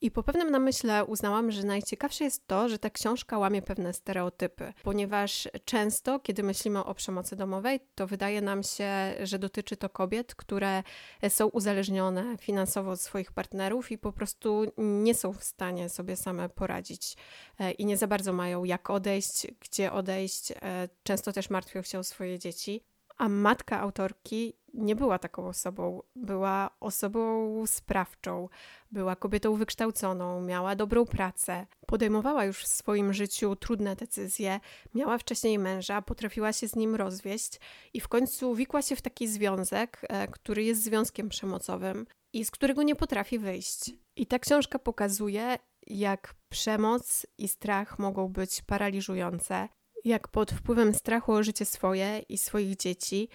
I 0.01 0.12
po 0.12 0.24
pewnym 0.24 0.51
namyśle 0.51 1.05
uznałam, 1.05 1.51
że 1.51 1.63
najciekawsze 1.63 2.24
jest 2.24 2.48
to, 2.48 2.70
że 2.70 2.79
ta 2.79 2.89
książka 2.89 3.38
łamie 3.38 3.62
pewne 3.62 3.93
stereotypy, 3.93 4.74
ponieważ 4.84 5.50
często, 5.65 6.20
kiedy 6.20 6.43
myślimy 6.43 6.84
o 6.84 6.96
przemocy 6.96 7.36
domowej, 7.36 7.79
to 7.96 8.08
wydaje 8.08 8.41
nam 8.41 8.63
się, 8.63 8.89
że 9.24 9.40
dotyczy 9.40 9.77
to 9.77 9.90
kobiet, 9.90 10.35
które 10.35 10.83
są 11.29 11.48
uzależnione 11.48 12.37
finansowo 12.37 12.92
od 12.92 13.01
swoich 13.01 13.31
partnerów 13.31 13.92
i 13.92 13.98
po 13.98 14.11
prostu 14.11 14.72
nie 14.77 15.14
są 15.14 15.33
w 15.33 15.44
stanie 15.44 15.90
sobie 15.90 16.16
same 16.16 16.50
poradzić 16.50 17.16
e, 17.59 17.72
i 17.72 17.85
nie 17.85 17.98
za 17.98 18.07
bardzo 18.07 18.33
mają 18.33 18.64
jak 18.64 18.90
odejść, 18.90 19.48
gdzie 19.59 19.92
odejść. 19.92 20.51
E, 20.51 20.90
często 21.03 21.33
też 21.33 21.50
martwią 21.50 21.81
się 21.81 22.00
o 22.00 22.03
swoje 22.03 22.40
dzieci. 22.40 22.90
A 23.22 23.29
matka 23.29 23.79
autorki 23.79 24.53
nie 24.74 24.96
była 24.96 25.20
taką 25.20 25.48
osobą. 25.48 26.01
Była 26.16 26.70
osobą 26.79 27.64
sprawczą, 27.68 28.50
była 28.92 29.16
kobietą 29.16 29.55
wykształconą, 29.55 30.42
miała 30.42 30.75
dobrą 30.75 31.05
pracę, 31.05 31.68
podejmowała 31.88 32.46
już 32.46 32.64
w 32.64 32.68
swoim 32.68 33.14
życiu 33.14 33.55
trudne 33.55 33.96
decyzje, 33.96 34.60
miała 34.96 35.18
wcześniej 35.18 35.60
męża, 35.60 36.01
potrafiła 36.01 36.53
się 36.53 36.68
z 36.68 36.75
nim 36.75 36.96
rozwieść 36.96 37.60
i 37.94 38.01
w 38.01 38.07
końcu 38.07 38.55
wikła 38.55 38.81
się 38.81 38.96
w 38.96 39.01
taki 39.01 39.27
związek, 39.27 40.01
e, 40.10 40.27
który 40.27 40.64
jest 40.64 40.84
związkiem 40.84 41.29
przemocowym 41.29 42.05
i 42.34 42.46
z 42.46 42.51
którego 42.51 42.84
nie 42.84 42.96
potrafi 42.96 43.40
wyjść. 43.40 43.92
I 44.16 44.27
ta 44.27 44.40
książka 44.40 44.79
pokazuje, 44.79 45.57
jak 45.88 46.36
przemoc 46.50 47.25
i 47.38 47.48
strach 47.48 48.00
mogą 48.00 48.27
być 48.27 48.62
paraliżujące, 48.62 49.70
jak 50.05 50.27
pod 50.27 50.51
wpływem 50.51 50.94
strachu 50.94 51.33
o 51.33 51.44
życie 51.44 51.66
swoje 51.66 52.20
i 52.29 52.37
swoich 52.37 52.75
dzieci 52.77 53.29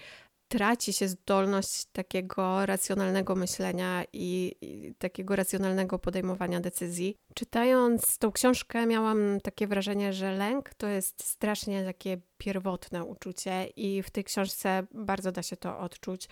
traci 0.47 0.93
się 0.93 1.07
zdolność 1.07 1.85
takiego 1.85 2.65
racjonalnego 2.65 3.35
myślenia 3.35 4.03
i, 4.13 4.55
i, 4.61 4.95
takiego 4.95 5.35
racjonalnego 5.35 5.99
podejmowania 5.99 6.59
decyzji. 6.59 7.17
Czytając 7.33 8.17
tą 8.17 8.31
książkę, 8.31 8.85
miałam 8.85 9.41
takie 9.43 9.67
wrażenie, 9.67 10.13
że 10.13 10.31
lęk 10.31 10.73
to 10.73 10.87
jest 10.87 11.23
strasznie 11.23 11.83
takie 11.83 12.17
pierwotne 12.37 13.03
uczucie, 13.03 13.67
i 13.75 14.03
w 14.03 14.09
tej 14.09 14.23
książce 14.23 14.87
bardzo 14.93 15.31
da 15.31 15.43
się 15.43 15.57
to 15.57 15.79
odczuć. 15.79 16.29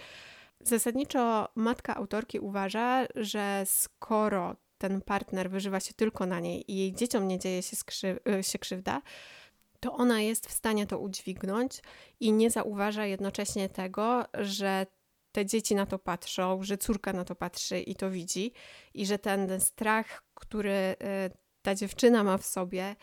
Zasadniczo 0.62 1.50
matka 1.56 1.95
autorki 1.95 2.39
uważa, 2.39 3.06
że 3.15 3.63
skoro 3.65 4.56
ten 4.78 5.02
partner 5.02 5.50
wyżywa 5.50 5.80
się 5.80 5.93
tylko 5.93 6.26
na 6.26 6.39
niej 6.39 6.71
i 6.71 6.78
jej 6.78 6.93
dzieciom 6.93 7.28
nie 7.28 7.39
dzieje 7.39 7.62
się, 7.62 7.76
skrzy- 7.76 8.41
się 8.41 8.60
krzywda, 8.60 9.02
to 9.79 9.93
ona 9.93 10.21
jest 10.21 10.47
w 10.47 10.51
stanie 10.51 10.88
to 10.88 10.99
udźwignąć 10.99 11.81
i 12.19 12.31
nie 12.31 12.51
zauważa 12.51 13.05
jednocześnie 13.05 13.69
tego, 13.69 14.25
że 14.33 14.85
te 15.31 15.45
dzieci 15.45 15.75
na 15.75 15.85
to 15.85 15.99
patrzą, 15.99 16.63
że 16.63 16.77
córka 16.77 17.13
na 17.13 17.25
to 17.25 17.35
patrzy 17.35 17.79
i 17.79 17.95
to 17.95 18.11
widzi, 18.11 18.53
i 18.93 19.05
że 19.05 19.19
ten 19.19 19.59
strach, 19.61 20.23
który 20.33 20.71
y, 20.71 20.95
ta 21.61 21.75
dziewczyna 21.75 22.23
ma 22.23 22.38
w 22.38 22.45
sobie, 22.45 22.95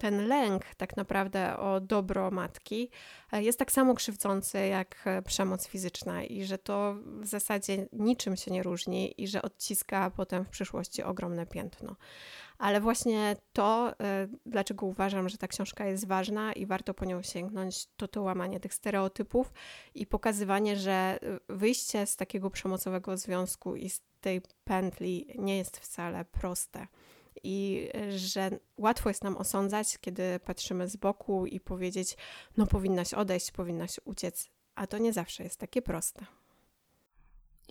ten 0.00 0.28
lęk 0.28 0.74
tak 0.74 0.96
naprawdę 0.96 1.56
o 1.56 1.80
dobro 1.80 2.30
matki 2.30 2.90
e, 3.32 3.42
jest 3.42 3.58
tak 3.58 3.72
samo 3.72 3.94
krzywdzący 3.94 4.66
jak 4.66 4.96
e, 5.04 5.22
przemoc 5.22 5.68
fizyczna 5.68 6.24
i 6.24 6.44
że 6.44 6.58
to 6.58 6.96
w 7.20 7.26
zasadzie 7.26 7.88
niczym 7.92 8.36
się 8.36 8.50
nie 8.50 8.62
różni 8.62 9.22
i 9.22 9.28
że 9.28 9.42
odciska 9.42 10.10
potem 10.10 10.44
w 10.44 10.48
przyszłości 10.48 11.02
ogromne 11.02 11.46
piętno. 11.46 11.96
Ale 12.58 12.80
właśnie 12.80 13.36
to, 13.52 13.92
e, 14.00 14.28
dlaczego 14.46 14.86
uważam, 14.86 15.28
że 15.28 15.38
ta 15.38 15.48
książka 15.48 15.84
jest 15.84 16.06
ważna 16.06 16.52
i 16.52 16.66
warto 16.66 16.94
po 16.94 17.04
nią 17.04 17.22
sięgnąć, 17.22 17.86
to 17.96 18.08
to 18.08 18.22
łamanie 18.22 18.60
tych 18.60 18.74
stereotypów 18.74 19.52
i 19.94 20.06
pokazywanie, 20.06 20.76
że 20.76 21.18
wyjście 21.48 22.06
z 22.06 22.16
takiego 22.16 22.50
przemocowego 22.50 23.16
związku 23.16 23.76
i 23.76 23.90
z 23.90 24.02
tej 24.20 24.42
pętli 24.64 25.34
nie 25.38 25.58
jest 25.58 25.76
wcale 25.78 26.24
proste 26.24 26.86
i 27.42 27.88
że 28.16 28.50
łatwo 28.76 29.10
jest 29.10 29.24
nam 29.24 29.36
osądzać, 29.36 29.98
kiedy 29.98 30.40
patrzymy 30.44 30.88
z 30.88 30.96
boku 30.96 31.46
i 31.46 31.60
powiedzieć, 31.60 32.16
no 32.56 32.66
powinnaś 32.66 33.14
odejść, 33.14 33.50
powinnaś 33.50 34.00
uciec, 34.04 34.48
a 34.74 34.86
to 34.86 34.98
nie 34.98 35.12
zawsze 35.12 35.42
jest 35.42 35.60
takie 35.60 35.82
proste. 35.82 36.26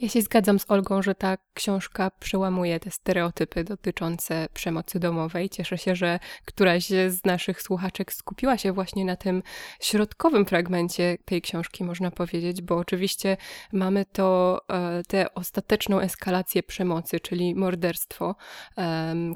Ja 0.02 0.10
się 0.10 0.22
zgadzam 0.22 0.60
z 0.60 0.72
Olgą, 0.72 1.02
że 1.02 1.16
ta 1.16 1.38
książka 1.54 2.12
przełamuje 2.20 2.80
te 2.80 2.92
stereotypy 2.92 3.64
dotyczące 3.64 4.48
przemocy 4.54 5.00
domowej. 5.00 5.50
Cieszę 5.50 5.78
się, 5.78 5.96
że 5.96 6.20
któraś 6.46 6.88
z 6.88 7.26
naszych 7.26 7.62
słuchaczek 7.62 8.14
skupiła 8.14 8.58
się 8.58 8.72
właśnie 8.72 9.06
na 9.06 9.16
tym 9.16 9.44
środkowym 9.82 10.46
fragmencie 10.46 11.18
tej 11.26 11.42
książki, 11.42 11.84
można 11.84 12.12
powiedzieć, 12.12 12.62
bo 12.62 12.78
oczywiście 12.78 13.38
mamy 13.74 14.06
to, 14.06 14.62
e, 14.70 15.04
tę 15.08 15.34
ostateczną 15.34 16.00
eskalację 16.00 16.64
przemocy, 16.64 17.20
czyli 17.20 17.56
morderstwo, 17.56 18.36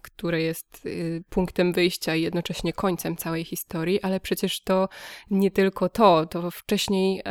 które 0.04 0.42
jest 0.42 0.86
y, 0.86 1.24
punktem 1.30 1.74
wyjścia 1.74 2.16
i 2.16 2.22
jednocześnie 2.22 2.74
końcem 2.74 3.16
całej 3.16 3.44
historii, 3.46 4.02
ale 4.02 4.20
przecież 4.20 4.62
to 4.62 4.90
nie 5.30 5.52
tylko 5.52 5.90
to, 5.90 6.26
to 6.26 6.52
wcześniej 6.52 7.22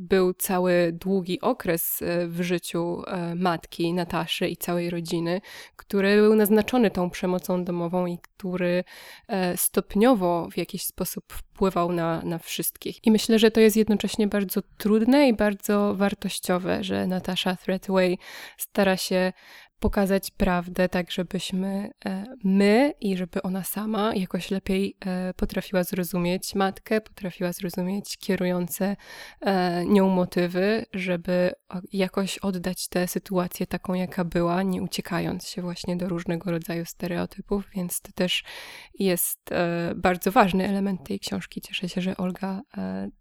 był 0.00 0.34
cały 0.34 0.92
długi 0.92 1.40
okres 1.40 2.02
e, 2.02 2.26
w 2.26 2.42
życiu 2.42 2.53
życiu 2.54 3.02
e, 3.06 3.34
matki 3.34 3.92
Nataszy 3.92 4.48
i 4.48 4.56
całej 4.56 4.90
rodziny, 4.90 5.40
który 5.76 6.16
był 6.16 6.34
naznaczony 6.34 6.90
tą 6.90 7.10
przemocą 7.10 7.64
domową 7.64 8.06
i 8.06 8.18
który 8.18 8.84
e, 9.28 9.56
stopniowo 9.56 10.48
w 10.52 10.56
jakiś 10.56 10.82
sposób 10.86 11.32
wpływał 11.32 11.92
na, 11.92 12.22
na 12.22 12.38
wszystkich. 12.38 13.06
I 13.06 13.10
myślę, 13.10 13.38
że 13.38 13.50
to 13.50 13.60
jest 13.60 13.76
jednocześnie 13.76 14.26
bardzo 14.28 14.62
trudne 14.78 15.28
i 15.28 15.34
bardzo 15.36 15.94
wartościowe, 15.94 16.84
że 16.84 17.06
Natasha 17.06 17.56
Threadway 17.56 18.18
stara 18.58 18.96
się 18.96 19.32
pokazać 19.78 20.30
prawdę, 20.30 20.88
tak 20.88 21.10
żebyśmy 21.10 21.90
e, 22.04 22.24
my 22.44 22.92
i 23.00 23.16
żeby 23.16 23.42
ona 23.42 23.64
sama 23.64 24.14
jakoś 24.14 24.50
lepiej 24.50 24.96
e, 25.06 25.34
potrafiła 25.34 25.84
zrozumieć 25.84 26.54
matkę, 26.54 27.00
potrafiła 27.00 27.52
zrozumieć 27.52 28.16
kierujące 28.18 28.96
e, 29.40 29.84
nią 29.86 30.08
motywy, 30.08 30.86
żeby 30.94 31.52
jakoś 31.92 32.38
oddać 32.38 32.88
tę 32.88 33.08
sytuację 33.08 33.66
taką, 33.66 33.94
jaka 33.94 34.24
była, 34.24 34.62
nie 34.62 34.82
uciekając 34.82 35.48
się 35.48 35.62
właśnie 35.62 35.96
do 35.96 36.08
różnego 36.08 36.50
rodzaju 36.50 36.84
stereotypów, 36.84 37.70
więc 37.74 38.00
to 38.00 38.12
też 38.12 38.44
jest 38.98 39.50
bardzo 39.96 40.32
ważny 40.32 40.68
element 40.68 41.06
tej 41.06 41.20
książki. 41.20 41.60
Cieszę 41.60 41.88
się, 41.88 42.00
że 42.00 42.16
Olga 42.16 42.62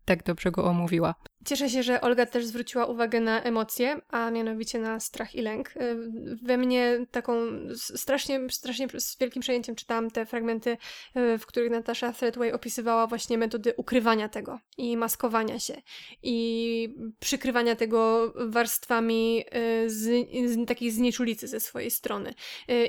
tak 0.05 0.23
dobrze 0.23 0.51
go 0.51 0.65
omówiła. 0.65 1.15
Cieszę 1.45 1.69
się, 1.69 1.83
że 1.83 2.01
Olga 2.01 2.25
też 2.25 2.45
zwróciła 2.45 2.85
uwagę 2.85 3.19
na 3.19 3.41
emocje, 3.41 4.01
a 4.09 4.31
mianowicie 4.31 4.79
na 4.79 4.99
strach 4.99 5.35
i 5.35 5.41
lęk. 5.41 5.73
We 6.41 6.57
mnie 6.57 7.05
taką 7.11 7.33
strasznie, 7.77 8.39
strasznie 8.49 8.87
z 8.97 9.17
wielkim 9.19 9.41
przejęciem 9.41 9.75
czytałam 9.75 10.11
te 10.11 10.25
fragmenty, 10.25 10.77
e, 11.15 11.37
w 11.37 11.45
których 11.45 11.71
Natasza 11.71 12.13
Threadway 12.13 12.51
opisywała 12.51 13.07
właśnie 13.07 13.37
metody 13.37 13.73
ukrywania 13.77 14.29
tego 14.29 14.59
i 14.77 14.97
maskowania 14.97 15.59
się 15.59 15.81
i 16.23 16.95
przykrywania 17.19 17.75
tego 17.75 18.33
warstwami 18.35 19.43
e, 19.51 19.89
z, 19.89 20.29
z 20.51 20.67
takiej 20.67 20.91
znieczulicy 20.91 21.47
ze 21.47 21.59
swojej 21.59 21.91
strony 21.91 22.33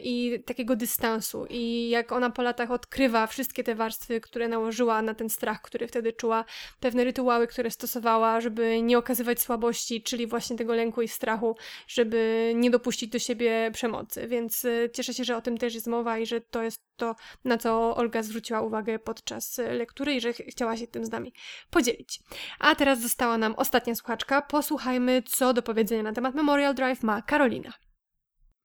i 0.02 0.42
takiego 0.46 0.76
dystansu 0.76 1.46
i 1.50 1.88
jak 1.88 2.12
ona 2.12 2.30
po 2.30 2.42
latach 2.42 2.70
odkrywa 2.70 3.26
wszystkie 3.26 3.64
te 3.64 3.74
warstwy, 3.74 4.20
które 4.20 4.48
nałożyła 4.48 5.02
na 5.02 5.14
ten 5.14 5.30
strach, 5.30 5.62
który 5.62 5.88
wtedy 5.88 6.12
czuła, 6.12 6.44
pewne 6.80 7.04
rytuały, 7.04 7.46
które 7.46 7.70
stosowała, 7.70 8.40
żeby 8.44 8.82
nie 8.82 8.98
okazywać 8.98 9.40
słabości, 9.40 10.02
czyli 10.02 10.26
właśnie 10.26 10.56
tego 10.56 10.74
lęku 10.74 11.02
i 11.02 11.08
strachu, 11.08 11.56
żeby 11.88 12.52
nie 12.56 12.70
dopuścić 12.70 13.10
do 13.10 13.18
siebie 13.18 13.70
przemocy. 13.72 14.28
Więc 14.28 14.64
y, 14.64 14.90
cieszę 14.92 15.14
się, 15.14 15.24
że 15.24 15.36
o 15.36 15.42
tym 15.42 15.58
też 15.58 15.74
jest 15.74 15.86
mowa 15.86 16.18
i 16.18 16.26
że 16.26 16.40
to 16.40 16.62
jest 16.62 16.82
to, 16.96 17.16
na 17.44 17.58
co 17.58 17.96
Olga 17.96 18.22
zwróciła 18.22 18.60
uwagę 18.60 18.98
podczas 18.98 19.58
y, 19.58 19.72
lektury 19.72 20.14
i 20.14 20.20
że 20.20 20.32
ch 20.32 20.36
chciała 20.48 20.76
się 20.76 20.86
tym 20.86 21.06
z 21.06 21.10
nami 21.10 21.32
podzielić. 21.70 22.20
A 22.58 22.74
teraz 22.74 23.00
została 23.00 23.38
nam 23.38 23.54
ostatnia 23.56 23.94
słuchaczka. 23.94 24.42
Posłuchajmy, 24.42 25.22
co 25.26 25.52
do 25.52 25.62
powiedzenia 25.62 26.02
na 26.02 26.12
temat 26.12 26.34
Memorial 26.34 26.74
Drive 26.74 27.02
ma 27.02 27.22
Karolina. 27.22 27.72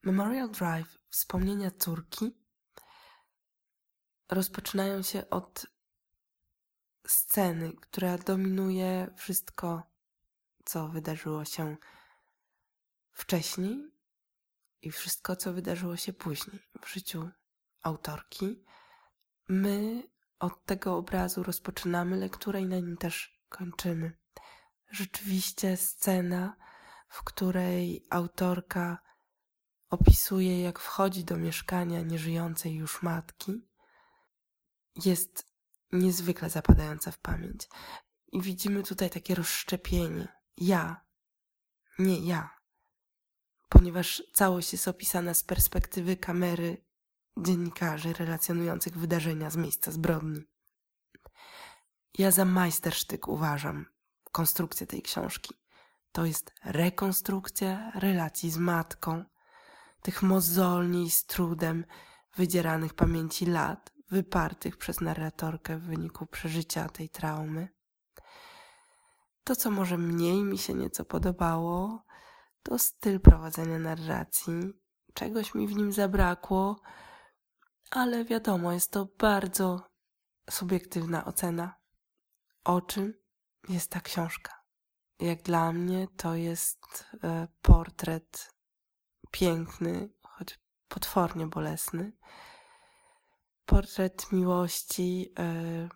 Memorial 0.04 0.50
Drive, 0.50 0.98
wspomnienia 1.10 1.72
córki, 1.72 2.32
rozpoczynają 4.30 5.02
się 5.02 5.30
od 5.30 5.66
sceny, 7.10 7.74
która 7.82 8.18
dominuje 8.18 9.08
wszystko, 9.16 9.84
co 10.66 10.88
wydarzyło 10.88 11.46
się 11.46 11.78
wcześniej 13.12 13.92
i 14.82 14.92
wszystko, 14.92 15.36
co 15.36 15.54
wydarzyło 15.54 15.98
się 15.98 16.14
później 16.14 16.60
w 16.82 16.90
życiu 16.90 17.30
autorki. 17.82 18.64
My 19.48 20.04
od 20.40 20.66
tego 20.66 20.98
obrazu 20.98 21.44
rozpoczynamy 21.44 22.18
lekturę 22.18 22.62
i 22.62 22.66
na 22.66 22.76
nim 22.76 22.98
też 22.98 23.42
kończymy. 23.50 24.18
Rzeczywiście 24.92 25.78
scena, 25.78 26.56
w 27.08 27.24
której 27.24 28.08
autorka 28.10 28.98
opisuje, 29.90 30.62
jak 30.62 30.80
wchodzi 30.80 31.24
do 31.24 31.38
mieszkania 31.38 32.02
nieżyjącej 32.02 32.76
już 32.76 33.02
matki, 33.02 33.68
jest 35.06 35.49
niezwykle 35.92 36.50
zapadająca 36.50 37.12
w 37.12 37.20
pamięć. 37.20 37.70
I 38.32 38.42
widzimy 38.42 38.84
tutaj 38.84 39.10
takie 39.10 39.36
rozszczepienie. 39.36 40.28
Ja, 40.58 41.06
nie 42.00 42.20
ja. 42.20 42.60
Ponieważ 43.70 44.24
całość 44.34 44.72
jest 44.72 44.88
opisana 44.88 45.34
z 45.34 45.44
perspektywy 45.44 46.18
kamery 46.18 46.86
dziennikarzy 47.38 48.14
relacjonujących 48.14 48.98
wydarzenia 48.98 49.50
z 49.50 49.56
miejsca 49.56 49.92
zbrodni. 49.92 50.44
Ja 52.18 52.32
za 52.32 52.46
majstersztyk 52.46 53.28
uważam 53.28 53.86
konstrukcję 54.32 54.88
tej 54.88 55.02
książki. 55.02 55.54
To 56.12 56.26
jest 56.26 56.54
rekonstrukcja 56.64 57.92
relacji 57.96 58.52
z 58.52 58.58
matką, 58.58 59.24
tych 60.02 60.24
mozolni 60.24 61.12
z 61.12 61.26
trudem 61.26 61.86
wydzieranych 62.36 62.94
pamięci 62.94 63.46
lat, 63.46 63.94
wypartych 64.12 64.78
przez 64.78 65.02
narratorkę 65.02 65.78
w 65.78 65.84
wyniku 65.84 66.26
przeżycia 66.26 66.90
tej 66.90 67.10
traumy. 67.10 67.70
To, 69.44 69.56
co 69.56 69.72
może 69.72 69.98
mniej 69.98 70.44
mi 70.44 70.58
się 70.58 70.74
nieco 70.74 71.06
podobało, 71.06 72.04
to 72.64 72.80
styl 72.80 73.20
prowadzenia 73.20 73.80
narracji. 73.80 74.74
Czegoś 75.14 75.56
mi 75.56 75.68
w 75.68 75.76
nim 75.76 75.92
zabrakło, 75.92 76.82
ale 77.92 78.26
wiadomo, 78.26 78.72
jest 78.72 78.92
to 78.92 79.08
bardzo 79.20 79.90
subiektywna 80.50 81.26
ocena. 81.26 81.76
O 82.64 82.82
czym 82.82 83.14
jest 83.70 83.92
ta 83.92 84.02
książka? 84.02 84.54
Jak 85.20 85.42
dla 85.42 85.72
mnie 85.72 86.08
to 86.18 86.36
jest 86.36 87.06
e, 87.24 87.48
portret 87.62 88.54
piękny, 89.32 90.10
choć 90.24 90.60
potwornie 90.88 91.48
bolesny, 91.48 92.12
portret 93.70 94.32
miłości 94.32 95.34
y, 95.40 95.90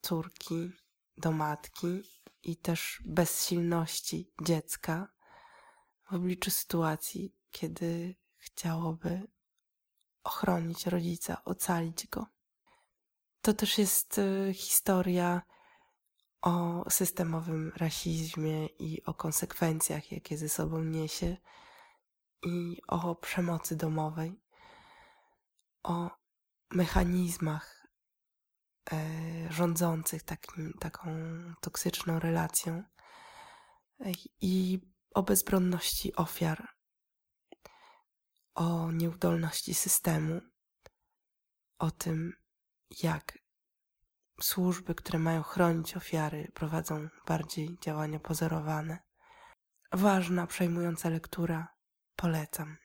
córki 0.00 0.70
do 1.16 1.32
matki 1.32 2.02
i 2.42 2.56
też 2.56 3.02
bezsilności 3.04 4.32
dziecka 4.42 5.08
w 6.10 6.14
obliczu 6.14 6.50
sytuacji, 6.50 7.34
kiedy 7.50 8.16
chciałoby 8.36 9.28
ochronić 10.24 10.86
rodzica, 10.86 11.44
ocalić 11.44 12.06
go. 12.06 12.26
To 13.42 13.54
też 13.54 13.78
jest 13.78 14.18
y, 14.18 14.54
historia 14.54 15.42
o 16.42 16.84
systemowym 16.90 17.72
rasizmie 17.76 18.66
i 18.66 19.04
o 19.04 19.14
konsekwencjach, 19.14 20.12
jakie 20.12 20.38
ze 20.38 20.48
sobą 20.48 20.82
niesie, 20.82 21.36
i 22.42 22.76
o 22.88 23.14
przemocy 23.14 23.76
domowej, 23.76 24.40
o 25.82 26.18
mechanizmach 26.70 27.86
e, 28.92 29.52
rządzących 29.52 30.22
takim, 30.22 30.72
taką 30.80 31.10
toksyczną 31.60 32.18
relacją 32.18 32.82
i 34.40 34.80
o 35.14 35.22
bezbronności 35.22 36.16
ofiar, 36.16 36.68
o 38.54 38.92
nieudolności 38.92 39.74
systemu, 39.74 40.40
o 41.78 41.90
tym, 41.90 42.32
jak 43.02 43.38
służby, 44.40 44.94
które 44.94 45.18
mają 45.18 45.42
chronić 45.42 45.96
ofiary, 45.96 46.50
prowadzą 46.54 47.08
bardziej 47.26 47.78
działania 47.82 48.20
pozorowane. 48.20 48.98
Ważna, 49.92 50.46
przejmująca 50.46 51.08
lektura. 51.08 51.68
Polecam. 52.16 52.76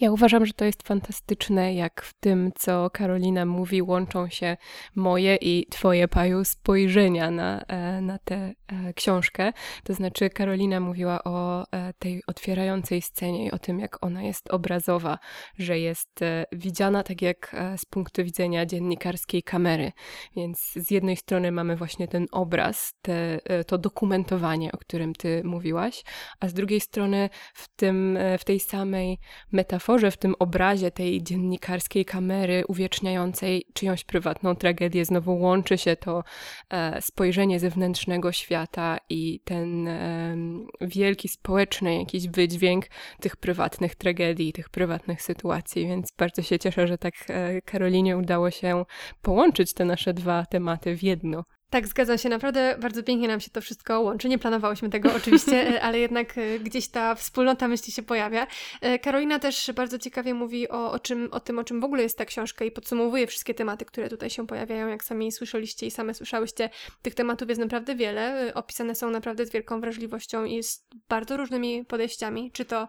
Ja 0.00 0.12
uważam, 0.12 0.46
że 0.46 0.52
to 0.52 0.64
jest 0.64 0.82
fantastyczne, 0.82 1.74
jak 1.74 2.02
w 2.02 2.14
tym, 2.14 2.52
co 2.54 2.90
Karolina 2.90 3.46
mówi, 3.46 3.82
łączą 3.82 4.28
się 4.28 4.56
moje 4.94 5.36
i 5.40 5.66
Twoje, 5.70 6.08
Paju, 6.08 6.44
spojrzenia 6.44 7.30
na, 7.30 7.60
e, 7.60 8.00
na 8.00 8.18
tę 8.18 8.34
e, 8.34 8.92
książkę. 8.94 9.52
To 9.84 9.94
znaczy, 9.94 10.30
Karolina 10.30 10.80
mówiła 10.80 11.24
o 11.24 11.64
e, 11.72 11.92
tej 11.98 12.22
otwierającej 12.26 13.02
scenie 13.02 13.46
i 13.46 13.50
o 13.50 13.58
tym, 13.58 13.80
jak 13.80 14.04
ona 14.04 14.22
jest 14.22 14.50
obrazowa, 14.50 15.18
że 15.58 15.78
jest 15.78 16.20
widziana 16.52 17.02
tak 17.02 17.22
jak 17.22 17.56
z 17.76 17.84
punktu 17.84 18.24
widzenia 18.24 18.66
dziennikarskiej 18.66 19.42
kamery. 19.42 19.92
Więc 20.36 20.72
z 20.72 20.90
jednej 20.90 21.16
strony 21.16 21.52
mamy 21.52 21.76
właśnie 21.76 22.08
ten 22.08 22.26
obraz, 22.30 22.94
te, 23.02 23.40
to 23.66 23.78
dokumentowanie, 23.78 24.72
o 24.72 24.78
którym 24.78 25.14
Ty 25.14 25.42
mówiłaś, 25.44 26.04
a 26.40 26.48
z 26.48 26.54
drugiej 26.54 26.80
strony 26.80 27.30
w, 27.54 27.68
tym, 27.76 28.18
w 28.38 28.44
tej 28.44 28.60
samej 28.60 29.18
metaforze, 29.52 29.91
metaforze, 29.92 30.10
w 30.10 30.16
tym 30.16 30.34
obrazie 30.38 30.90
tej 30.90 31.22
dziennikarskiej 31.22 32.04
kamery 32.04 32.64
uwieczniającej 32.68 33.64
czyjąś 33.74 34.04
prywatną 34.04 34.56
tragedię, 34.56 35.04
znowu 35.04 35.38
łączy 35.38 35.78
się 35.78 35.96
to 35.96 36.24
e, 36.70 37.02
spojrzenie 37.02 37.60
zewnętrznego 37.60 38.32
świata 38.32 38.98
i 39.10 39.40
ten 39.44 39.88
e, 39.88 40.36
wielki 40.80 41.28
społeczny 41.28 41.98
jakiś 41.98 42.28
wydźwięk 42.28 42.86
tych 43.20 43.36
prywatnych 43.36 43.94
tragedii, 43.94 44.52
tych 44.52 44.70
prywatnych 44.70 45.22
sytuacji. 45.22 45.86
Więc 45.86 46.12
bardzo 46.18 46.42
się 46.42 46.58
cieszę, 46.58 46.86
że 46.86 46.98
tak 46.98 47.14
e, 47.28 47.62
Karolinie 47.62 48.16
udało 48.16 48.50
się 48.50 48.84
połączyć 49.22 49.74
te 49.74 49.84
nasze 49.84 50.14
dwa 50.14 50.46
tematy 50.46 50.96
w 50.96 51.02
jedno. 51.02 51.44
Tak, 51.72 51.86
zgadzam 51.88 52.18
się. 52.18 52.28
Naprawdę 52.28 52.76
bardzo 52.80 53.02
pięknie 53.02 53.28
nam 53.28 53.40
się 53.40 53.50
to 53.50 53.60
wszystko 53.60 54.00
łączy. 54.00 54.28
Nie 54.28 54.38
planowałyśmy 54.38 54.90
tego 54.90 55.10
oczywiście, 55.16 55.68
e, 55.68 55.82
ale 55.82 55.98
jednak 55.98 56.38
e, 56.38 56.58
gdzieś 56.58 56.88
ta 56.88 57.14
wspólnota 57.14 57.68
myśli 57.68 57.92
się 57.92 58.02
pojawia. 58.02 58.46
E, 58.80 58.98
Karolina 58.98 59.38
też 59.38 59.72
bardzo 59.74 59.98
ciekawie 59.98 60.34
mówi 60.34 60.68
o, 60.68 60.92
o, 60.92 60.98
czym, 60.98 61.28
o 61.30 61.40
tym, 61.40 61.58
o 61.58 61.64
czym 61.64 61.80
w 61.80 61.84
ogóle 61.84 62.02
jest 62.02 62.18
ta 62.18 62.24
książka 62.24 62.64
i 62.64 62.70
podsumowuje 62.70 63.26
wszystkie 63.26 63.54
tematy, 63.54 63.84
które 63.84 64.08
tutaj 64.08 64.30
się 64.30 64.46
pojawiają. 64.46 64.88
Jak 64.88 65.04
sami 65.04 65.32
słyszeliście 65.32 65.86
i 65.86 65.90
same 65.90 66.14
słyszałyście, 66.14 66.70
tych 67.02 67.14
tematów 67.14 67.48
jest 67.48 67.60
naprawdę 67.60 67.94
wiele. 67.94 68.52
Opisane 68.54 68.94
są 68.94 69.10
naprawdę 69.10 69.46
z 69.46 69.50
wielką 69.50 69.80
wrażliwością 69.80 70.44
i 70.44 70.62
z 70.62 70.84
bardzo 71.08 71.36
różnymi 71.36 71.84
podejściami, 71.84 72.50
czy 72.52 72.64
to 72.64 72.88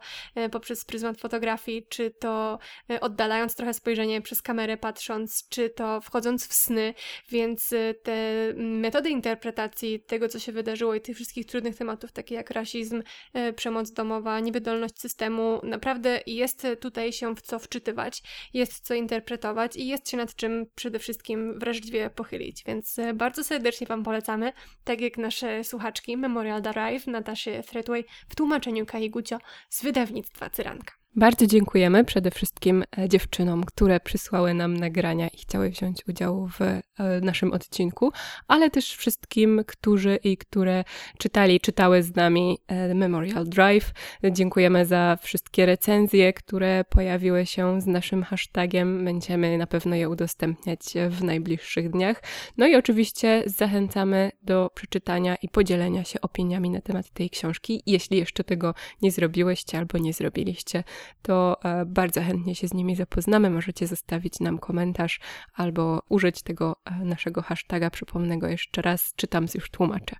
poprzez 0.52 0.86
pryzmat 0.86 1.20
fotografii, 1.20 1.86
czy 1.90 2.12
to 2.12 2.60
oddalając 3.02 3.56
trochę 3.56 3.74
spojrzenie 3.74 4.22
przez 4.22 4.42
kamerę 4.42 4.78
patrząc, 4.78 5.48
czy 5.50 5.70
to 5.70 6.02
wchodząc 6.02 6.48
w 6.48 6.54
sny, 6.54 6.94
więc 7.30 7.74
te 8.04 8.54
metody 8.80 9.10
interpretacji 9.10 10.00
tego, 10.00 10.30
co 10.30 10.40
się 10.40 10.52
wydarzyło 10.52 10.96
i 10.96 11.02
tych 11.02 11.16
wszystkich 11.16 11.46
trudnych 11.46 11.76
tematów, 11.76 12.12
takie 12.12 12.36
jak 12.36 12.50
rasizm, 12.52 13.04
e, 13.34 13.54
przemoc 13.54 13.92
domowa, 13.92 14.40
niewydolność 14.40 15.00
systemu, 15.00 15.60
naprawdę 15.64 16.22
jest 16.28 16.68
tutaj 16.80 17.14
się 17.14 17.36
w 17.36 17.42
co 17.42 17.60
wczytywać, 17.60 18.24
jest 18.54 18.88
co 18.88 18.94
interpretować 18.94 19.76
i 19.76 19.88
jest 19.88 20.10
się 20.10 20.18
nad 20.18 20.36
czym 20.36 20.66
przede 20.76 21.00
wszystkim 21.00 21.60
wrażliwie 21.60 22.10
pochylić. 22.10 22.64
Więc 22.64 23.00
e, 23.00 23.14
bardzo 23.14 23.44
serdecznie 23.44 23.88
Wam 23.88 24.04
polecamy, 24.04 24.54
tak 24.84 25.02
jak 25.02 25.18
nasze 25.18 25.64
słuchaczki 25.64 26.18
Memorial 26.18 26.62
Drive, 26.62 27.08
Nataszy 27.08 27.62
Threadway 27.68 28.06
w 28.30 28.36
tłumaczeniu 28.36 28.86
Kai 28.86 29.10
Gucio 29.10 29.38
z 29.70 29.84
wydawnictwa 29.84 30.50
Cyranka. 30.50 31.03
Bardzo 31.16 31.48
dziękujemy 31.48 32.04
przede 32.04 32.32
wszystkim 32.32 32.84
e, 32.98 33.10
dziewczynom, 33.10 33.64
które 33.64 34.00
przysłały 34.00 34.54
nam 34.54 34.78
nagrania 34.78 35.28
i 35.28 35.38
chciały 35.38 35.70
wziąć 35.70 36.08
udział 36.08 36.48
w 36.48 36.62
e, 36.62 36.82
naszym 37.22 37.52
odcinku, 37.52 38.12
ale 38.48 38.70
też 38.70 38.96
wszystkim, 38.96 39.62
którzy 39.68 40.20
i 40.24 40.38
które 40.38 40.84
czytali, 41.18 41.60
czytały 41.60 42.04
z 42.04 42.16
nami 42.16 42.58
e, 42.68 42.94
Memorial 42.94 43.46
Drive. 43.46 43.92
Dziękujemy 44.32 44.86
za 44.86 45.18
wszystkie 45.22 45.66
recenzje, 45.66 46.34
które 46.34 46.84
pojawiły 46.90 47.46
się 47.46 47.82
z 47.82 47.88
naszym 47.88 48.24
hashtagiem. 48.24 49.06
Będziemy 49.06 49.58
na 49.58 49.68
pewno 49.68 49.96
je 49.96 50.10
udostępniać 50.10 50.80
w 51.10 51.24
najbliższych 51.24 51.90
dniach. 51.90 52.24
No 52.58 52.68
i 52.68 52.76
oczywiście 52.76 53.44
zachęcamy 53.46 54.32
do 54.44 54.70
przeczytania 54.76 55.36
i 55.36 55.50
podzielenia 55.50 56.04
się 56.04 56.22
opiniami 56.22 56.70
na 56.70 56.82
temat 56.82 57.10
tej 57.10 57.30
książki, 57.30 57.84
jeśli 57.86 58.18
jeszcze 58.18 58.44
tego 58.44 58.74
nie 59.02 59.12
zrobiłyście 59.12 59.78
albo 59.78 59.98
nie 59.98 60.14
zrobiliście 60.14 60.84
to 61.22 61.58
e, 61.64 61.86
bardzo 61.86 62.22
chętnie 62.22 62.56
się 62.56 62.68
z 62.68 62.74
nimi 62.74 62.96
zapoznamy. 62.96 63.50
Możecie 63.50 63.88
zostawić 63.88 64.40
nam 64.40 64.60
komentarz 64.60 65.20
albo 65.54 66.02
użyć 66.10 66.42
tego 66.42 66.76
e, 66.86 67.06
naszego 67.06 67.42
hashtaga. 67.42 67.90
Przypomnę 67.90 68.40
go 68.40 68.48
jeszcze 68.48 68.82
raz, 68.82 69.14
czytam 69.16 69.46
już 69.56 69.70
tłumaczę. 69.70 70.16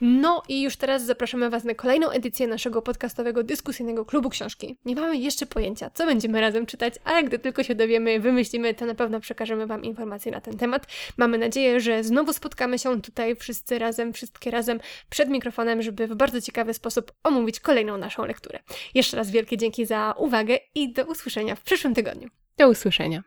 No 0.00 0.42
i 0.48 0.62
już 0.62 0.76
teraz 0.76 1.04
zapraszamy 1.04 1.50
Was 1.50 1.64
na 1.64 1.74
kolejną 1.74 2.10
edycję 2.10 2.46
naszego 2.46 2.82
podcastowego 2.82 3.42
dyskusyjnego 3.42 4.04
klubu 4.04 4.30
książki. 4.30 4.78
Nie 4.84 4.94
mamy 4.94 5.16
jeszcze 5.16 5.46
pojęcia, 5.46 5.90
co 5.90 6.06
będziemy 6.06 6.40
razem 6.40 6.66
czytać, 6.66 6.94
ale 7.04 7.24
gdy 7.24 7.38
tylko 7.38 7.62
się 7.62 7.74
dowiemy, 7.74 8.20
wymyślimy, 8.20 8.74
to 8.74 8.86
na 8.86 8.94
pewno 8.94 9.20
przekażemy 9.20 9.66
Wam 9.66 9.84
informacje 9.84 10.32
na 10.32 10.40
ten 10.40 10.58
temat. 10.58 10.86
Mamy 11.16 11.38
nadzieję, 11.38 11.80
że 11.80 12.04
znowu 12.04 12.32
spotkamy 12.32 12.78
się 12.78 13.02
tutaj 13.02 13.36
wszyscy 13.36 13.78
razem, 13.78 14.12
wszystkie 14.12 14.50
razem 14.50 14.80
przed 15.10 15.28
mikrofonem, 15.28 15.82
żeby 15.82 16.06
w 16.06 16.14
bardzo 16.14 16.40
ciekawy 16.40 16.74
sposób 16.74 17.12
omówić 17.24 17.60
kolejną 17.60 17.96
naszą 17.96 18.24
lekturę. 18.24 18.58
Jeszcze 18.94 19.16
raz 19.16 19.30
wielkie 19.30 19.56
dzięki 19.56 19.86
za 19.86 20.14
uwagę 20.20 20.58
i 20.74 20.92
do 20.92 21.04
usłyszenia 21.04 21.54
w 21.56 21.62
przyszłym 21.62 21.94
tygodniu. 21.94 22.28
Do 22.56 22.68
usłyszenia. 22.68 23.22